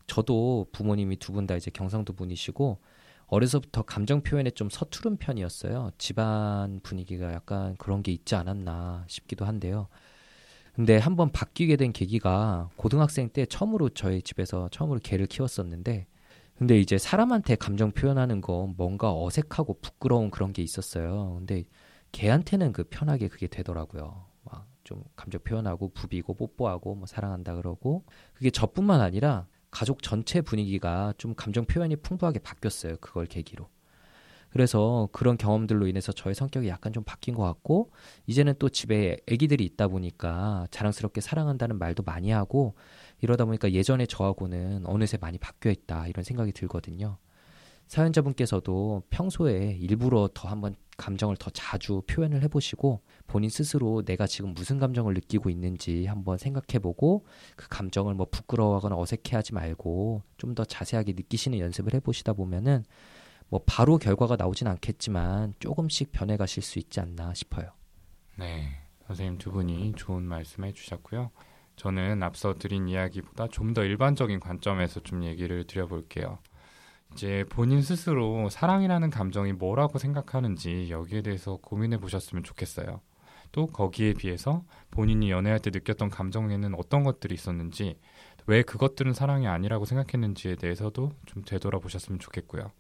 저도 0.06 0.66
부모님이 0.72 1.16
두 1.16 1.32
분 1.32 1.46
다 1.46 1.56
이제 1.56 1.70
경상도 1.70 2.12
분이시고 2.14 2.80
어려서부터 3.26 3.82
감정 3.82 4.22
표현에 4.22 4.50
좀 4.50 4.68
서투른 4.70 5.16
편이었어요. 5.16 5.90
집안 5.98 6.80
분위기가 6.82 7.32
약간 7.32 7.76
그런 7.78 8.02
게 8.02 8.12
있지 8.12 8.34
않았나 8.34 9.04
싶기도 9.08 9.44
한데요. 9.46 9.88
근데 10.74 10.96
한번 10.98 11.30
바뀌게 11.32 11.76
된 11.76 11.92
계기가 11.92 12.70
고등학생 12.76 13.28
때 13.28 13.44
처음으로 13.46 13.90
저희 13.90 14.22
집에서 14.22 14.68
처음으로 14.70 15.00
개를 15.02 15.26
키웠었는데 15.26 16.06
근데 16.56 16.78
이제 16.78 16.98
사람한테 16.98 17.56
감정 17.56 17.90
표현하는 17.92 18.40
거 18.40 18.72
뭔가 18.76 19.12
어색하고 19.14 19.80
부끄러운 19.80 20.30
그런 20.30 20.52
게 20.52 20.62
있었어요. 20.62 21.34
근데 21.38 21.64
개한테는 22.12 22.72
그 22.72 22.84
편하게 22.84 23.28
그게 23.28 23.46
되더라고요. 23.46 24.26
막 24.44 24.66
좀 24.84 25.04
감정 25.14 25.40
표현하고 25.44 25.90
부비고 25.90 26.34
뽀뽀하고 26.34 26.96
뭐 26.96 27.06
사랑한다 27.06 27.54
그러고 27.54 28.04
그게 28.34 28.50
저뿐만 28.50 29.00
아니라 29.00 29.46
가족 29.72 30.02
전체 30.02 30.40
분위기가 30.40 31.12
좀 31.18 31.34
감정 31.34 31.64
표현이 31.64 31.96
풍부하게 31.96 32.38
바뀌었어요. 32.38 32.98
그걸 33.00 33.26
계기로. 33.26 33.68
그래서 34.50 35.08
그런 35.12 35.38
경험들로 35.38 35.86
인해서 35.86 36.12
저의 36.12 36.34
성격이 36.34 36.68
약간 36.68 36.92
좀 36.92 37.02
바뀐 37.04 37.34
것 37.34 37.42
같고 37.42 37.90
이제는 38.26 38.54
또 38.58 38.68
집에 38.68 39.16
아기들이 39.30 39.64
있다 39.64 39.88
보니까 39.88 40.66
자랑스럽게 40.70 41.22
사랑한다는 41.22 41.78
말도 41.78 42.02
많이 42.02 42.30
하고 42.30 42.74
이러다 43.22 43.46
보니까 43.46 43.72
예전에 43.72 44.04
저하고는 44.04 44.84
어느새 44.84 45.16
많이 45.18 45.38
바뀌어 45.38 45.72
있다 45.72 46.06
이런 46.06 46.22
생각이 46.22 46.52
들거든요. 46.52 47.16
사연자분께서도 47.86 49.04
평소에 49.08 49.78
일부러 49.80 50.28
더 50.34 50.48
한번 50.48 50.76
감정을 51.02 51.36
더 51.36 51.50
자주 51.50 52.02
표현을 52.06 52.42
해보시고 52.44 53.00
본인 53.26 53.50
스스로 53.50 54.02
내가 54.04 54.26
지금 54.28 54.54
무슨 54.54 54.78
감정을 54.78 55.14
느끼고 55.14 55.50
있는지 55.50 56.06
한번 56.06 56.38
생각해보고 56.38 57.26
그 57.56 57.66
감정을 57.68 58.14
뭐 58.14 58.28
부끄러워하거나 58.30 58.96
어색해하지 58.96 59.54
말고 59.54 60.22
좀 60.38 60.54
더 60.54 60.64
자세하게 60.64 61.12
느끼시는 61.14 61.58
연습을 61.58 61.94
해보시다 61.94 62.34
보면은 62.34 62.84
뭐 63.48 63.60
바로 63.66 63.96
결과가 63.98 64.36
나오진 64.36 64.66
않겠지만 64.68 65.54
조금씩 65.60 66.12
변해가실 66.12 66.62
수 66.62 66.78
있지 66.78 67.00
않나 67.00 67.32
싶어요. 67.34 67.70
네, 68.38 68.68
선생님 69.06 69.38
두 69.38 69.50
분이 69.50 69.94
좋은 69.96 70.22
말씀해 70.22 70.72
주셨고요. 70.72 71.30
저는 71.76 72.22
앞서 72.22 72.54
드린 72.54 72.86
이야기보다 72.86 73.48
좀 73.48 73.72
더 73.74 73.82
일반적인 73.82 74.40
관점에서 74.40 75.00
좀 75.00 75.24
얘기를 75.24 75.66
드려볼게요. 75.66 76.38
이제 77.12 77.44
본인 77.48 77.82
스스로 77.82 78.48
사랑이라는 78.48 79.10
감정이 79.10 79.52
뭐라고 79.52 79.98
생각하는지 79.98 80.88
여기에 80.90 81.22
대해서 81.22 81.56
고민해 81.56 81.98
보셨으면 81.98 82.42
좋겠어요. 82.42 83.00
또 83.52 83.66
거기에 83.66 84.14
비해서 84.14 84.64
본인이 84.90 85.30
연애할 85.30 85.60
때 85.60 85.70
느꼈던 85.70 86.08
감정에는 86.08 86.74
어떤 86.74 87.04
것들이 87.04 87.34
있었는지, 87.34 87.98
왜 88.46 88.62
그것들은 88.62 89.12
사랑이 89.12 89.46
아니라고 89.46 89.84
생각했는지에 89.84 90.56
대해서도 90.56 91.12
좀 91.26 91.42
되돌아보셨으면 91.44 92.18
좋겠고요. 92.18 92.70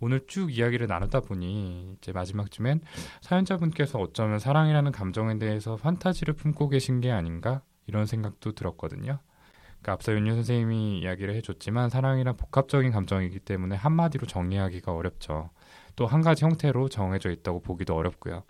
오늘 0.00 0.26
쭉 0.26 0.52
이야기를 0.52 0.86
나누다 0.86 1.20
보니 1.20 1.96
이제 1.98 2.12
마지막쯤엔 2.12 2.80
사연자분께서 3.20 3.98
어쩌면 4.00 4.38
사랑이라는 4.38 4.92
감정에 4.92 5.38
대해서 5.38 5.76
판타지를 5.76 6.34
품고 6.34 6.68
계신 6.68 7.00
게 7.00 7.10
아닌가 7.10 7.62
이런 7.86 8.06
생각도 8.06 8.52
들었거든요. 8.52 9.18
그러니까 9.82 9.92
앞서 9.94 10.12
윤유 10.14 10.34
선생님이 10.34 11.00
이야기를 11.00 11.34
해줬지만 11.36 11.90
사랑이란 11.90 12.36
복합적인 12.36 12.92
감정이기 12.92 13.40
때문에 13.40 13.74
한마디로 13.76 14.26
정리하기가 14.26 14.94
어렵죠. 14.94 15.50
또 15.96 16.06
한 16.06 16.22
가지 16.22 16.44
형태로 16.44 16.88
정해져 16.88 17.30
있다고 17.30 17.60
보기도 17.60 17.94
어렵고요. 17.96 18.44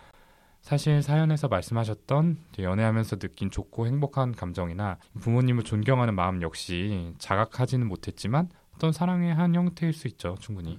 사실 0.61 1.03
사연에서 1.03 1.49
말씀하셨던 1.49 2.39
연애하면서 2.59 3.17
느낀 3.17 3.51
좋고 3.51 3.87
행복한 3.87 4.33
감정이나 4.33 4.99
부모님을 5.21 5.65
존경하는 5.65 6.15
마음 6.15 6.41
역시 6.43 7.15
자각하지는 7.19 7.87
못했지만 7.89 8.49
어떤 8.77 8.93
사랑의 8.93 9.35
한 9.35 9.55
형태일 9.55 9.93
수 9.93 10.07
있죠, 10.09 10.37
충분히. 10.39 10.79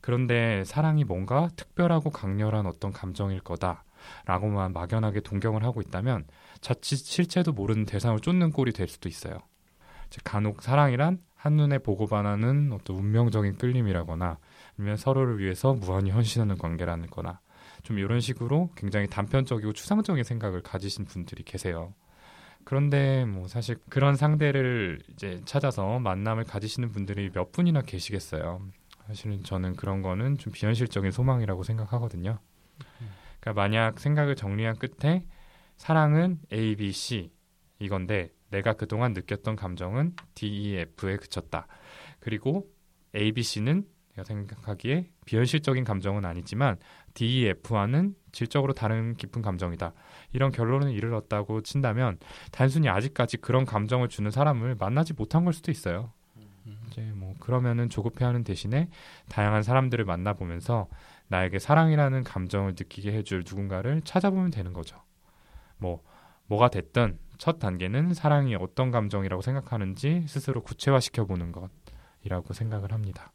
그런데 0.00 0.62
사랑이 0.64 1.04
뭔가 1.04 1.48
특별하고 1.56 2.10
강렬한 2.10 2.66
어떤 2.66 2.92
감정일 2.92 3.40
거다라고만 3.40 4.72
막연하게 4.72 5.20
동경을 5.20 5.64
하고 5.64 5.80
있다면 5.80 6.26
자칫 6.60 6.96
실체도 6.96 7.52
모르는 7.52 7.86
대상을 7.86 8.20
쫓는 8.20 8.50
꼴이 8.52 8.72
될 8.72 8.86
수도 8.86 9.08
있어요. 9.08 9.38
간혹 10.24 10.62
사랑이란 10.62 11.18
한눈에 11.34 11.78
보고 11.78 12.06
반하는 12.06 12.72
어떤 12.72 12.96
운명적인 12.96 13.56
끌림이라거나 13.58 14.38
아니면 14.78 14.96
서로를 14.96 15.38
위해서 15.38 15.74
무한히 15.74 16.10
헌신하는 16.10 16.56
관계라는 16.58 17.08
거나 17.08 17.40
좀 17.82 17.98
이런 17.98 18.20
식으로 18.20 18.70
굉장히 18.76 19.08
단편적이고 19.08 19.72
추상적인 19.72 20.22
생각을 20.24 20.62
가지신 20.62 21.04
분들이 21.06 21.42
계세요. 21.42 21.94
그런데 22.64 23.24
뭐 23.24 23.48
사실 23.48 23.76
그런 23.88 24.14
상대를 24.14 25.00
이제 25.12 25.40
찾아서 25.44 25.98
만남을 25.98 26.44
가지시는 26.44 26.92
분들이 26.92 27.30
몇 27.30 27.50
분이나 27.50 27.82
계시겠어요. 27.82 28.60
사실은 29.08 29.42
저는 29.42 29.74
그런 29.74 30.00
거는 30.00 30.38
좀 30.38 30.52
비현실적인 30.52 31.10
소망이라고 31.10 31.64
생각하거든요. 31.64 32.38
그러니까 33.40 33.60
만약 33.60 33.98
생각을 33.98 34.36
정리한 34.36 34.76
끝에 34.78 35.24
사랑은 35.76 36.38
A, 36.52 36.76
B, 36.76 36.92
C 36.92 37.32
이건데 37.80 38.30
내가 38.52 38.74
그동안 38.74 39.14
느꼈던 39.14 39.56
감정은 39.56 40.14
D, 40.34 40.46
E, 40.46 40.76
F에 40.76 41.16
그쳤다. 41.16 41.66
그리고 42.20 42.70
A, 43.16 43.32
B, 43.32 43.42
C는 43.42 43.84
내가 44.10 44.24
생각하기에 44.24 45.10
비현실적인 45.24 45.84
감정은 45.84 46.24
아니지만 46.24 46.76
D, 47.14 47.40
E, 47.40 47.46
F와는 47.48 48.14
질적으로 48.30 48.74
다른 48.74 49.14
깊은 49.14 49.42
감정이다. 49.42 49.94
이런 50.32 50.52
결론을 50.52 50.92
이르렀다고 50.92 51.62
친다면 51.62 52.18
단순히 52.50 52.88
아직까지 52.88 53.38
그런 53.38 53.64
감정을 53.64 54.08
주는 54.08 54.30
사람을 54.30 54.76
만나지 54.78 55.14
못한 55.14 55.44
걸 55.44 55.52
수도 55.52 55.70
있어요. 55.70 56.12
이제 56.86 57.00
뭐 57.14 57.34
그러면은 57.40 57.88
조급해하는 57.88 58.44
대신에 58.44 58.88
다양한 59.28 59.62
사람들을 59.62 60.04
만나보면서 60.04 60.88
나에게 61.28 61.58
사랑이라는 61.58 62.22
감정을 62.22 62.72
느끼게 62.72 63.12
해줄 63.12 63.44
누군가를 63.48 64.02
찾아보면 64.02 64.50
되는 64.50 64.72
거죠. 64.72 65.00
뭐 65.78 66.02
뭐가 66.46 66.68
됐든 66.68 67.18
첫 67.42 67.58
단계는 67.58 68.14
사랑이 68.14 68.54
어떤 68.54 68.92
감정이라고 68.92 69.42
생각하는지 69.42 70.26
스스로 70.28 70.62
구체화시켜 70.62 71.24
보는 71.24 71.50
것이라고 71.50 72.54
생각을 72.54 72.92
합니다. 72.92 73.32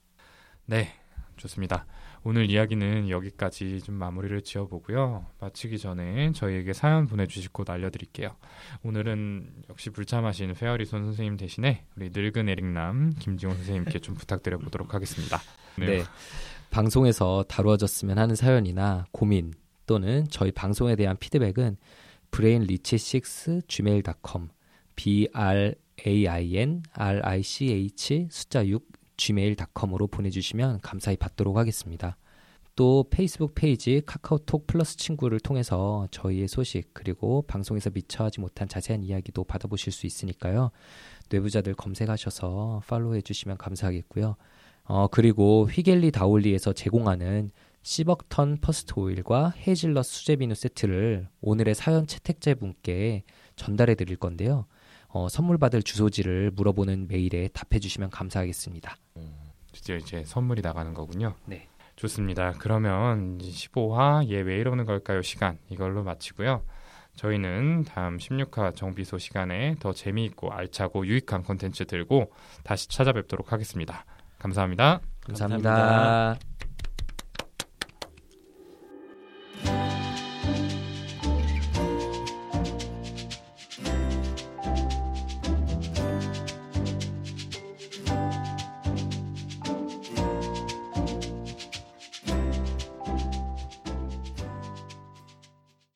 네, 0.66 0.94
좋습니다. 1.36 1.86
오늘 2.24 2.50
이야기는 2.50 3.10
여기까지 3.10 3.82
좀 3.82 3.96
마무리를 3.96 4.42
지어보고요. 4.44 5.26
마치기 5.42 5.78
전에 5.78 6.32
저희에게 6.32 6.72
사연 6.72 7.06
보내주실 7.08 7.52
곳 7.52 7.70
알려드릴게요. 7.70 8.30
오늘은 8.82 9.64
역시 9.70 9.90
불참하신 9.90 10.54
페어리손 10.54 11.04
선생님 11.04 11.36
대신에 11.36 11.84
우리 11.98 12.10
늙은 12.14 12.48
에릭남 12.48 13.12
김지원 13.20 13.58
선생님께 13.58 14.00
좀 14.00 14.16
부탁드려 14.16 14.58
보도록 14.58 14.94
하겠습니다. 14.94 15.38
네. 15.78 15.86
네. 15.86 16.04
방송에서 16.70 17.44
다루어졌으면 17.50 18.18
하는 18.18 18.36
사연이나 18.36 19.06
고민 19.12 19.54
또는 19.86 20.26
저희 20.30 20.54
방송에 20.54 20.96
대한 20.96 21.18
피드백은 21.18 21.76
brainrich6 22.38 23.68
gmail.com 23.68 24.50
b 24.96 25.28
r 25.34 25.74
a 26.06 26.28
i 26.28 26.58
n 26.58 26.84
r 26.94 27.26
i 27.26 27.42
c 27.42 27.72
h 27.72 28.28
숫자 28.30 28.64
6 28.68 28.86
gmail.com으로 29.18 30.06
보내주시면 30.06 30.82
감사히 30.82 31.18
받도록 31.18 31.58
하겠습니다. 31.58 32.16
또 32.76 33.06
페이스북 33.10 33.56
페이지 33.56 34.04
카카오톡 34.06 34.68
플러스 34.68 34.98
친구를 34.98 35.40
통해서 35.40 36.08
저희의 36.12 36.48
소식 36.48 36.94
그리고 36.94 37.42
방송에서 37.48 37.90
미처 37.90 38.26
하지 38.26 38.40
못한 38.40 38.68
자세한 38.68 39.02
이야기도 39.02 39.44
받아보실 39.44 39.92
수 39.92 40.06
있으니까요. 40.06 40.70
뇌부자들 41.32 41.74
검색하셔서 41.74 42.84
follow해 42.88 43.22
주시면 43.22 43.58
감사하겠고요. 43.58 44.36
어, 44.84 45.08
그리고 45.08 45.66
휘겔리 45.66 46.12
다올리에서 46.12 46.74
제공하는 46.74 47.50
10억 47.88 48.60
first 48.60 48.94
오일과 48.98 49.54
헤이즐넛 49.66 50.04
수제 50.04 50.36
비누 50.36 50.56
세트를 50.56 51.30
오늘의 51.40 51.74
사연 51.74 52.06
채택자분께 52.06 53.24
전달해 53.56 53.96
드릴 53.96 54.18
건데요. 54.18 54.66
어, 55.08 55.30
선물 55.30 55.58
받을 55.58 55.82
주소지를 55.82 56.52
물어보는 56.52 57.08
메일에 57.08 57.48
답해 57.48 57.80
주시면 57.80 58.10
감사하겠습니다. 58.10 58.98
음, 59.16 59.34
드디어 59.72 59.96
이제 59.96 60.24
선물이 60.26 60.62
나가는 60.62 60.94
거군요. 60.94 61.36
네. 61.46 61.70
좋습니다. 61.96 62.54
그러면 62.60 63.38
15화 63.38 64.30
얘왜 64.30 64.58
이러는 64.58 64.86
걸까요 64.86 65.22
시간 65.22 65.58
이걸로 65.70 66.04
마치고요. 66.04 66.64
저희는 67.16 67.86
다음 67.86 68.18
16화 68.18 68.76
정비소 68.76 69.18
시간에 69.18 69.76
더 69.80 69.94
재미있고 69.94 70.52
알차고 70.52 71.08
유익한 71.08 71.42
컨텐츠 71.42 71.86
들고 71.86 72.32
다시 72.64 72.90
찾아뵙도록 72.90 73.54
하겠습니다 73.54 74.06
감사합니다. 74.38 75.00
감사합니다. 75.22 75.70
감사합니다. 75.72 76.57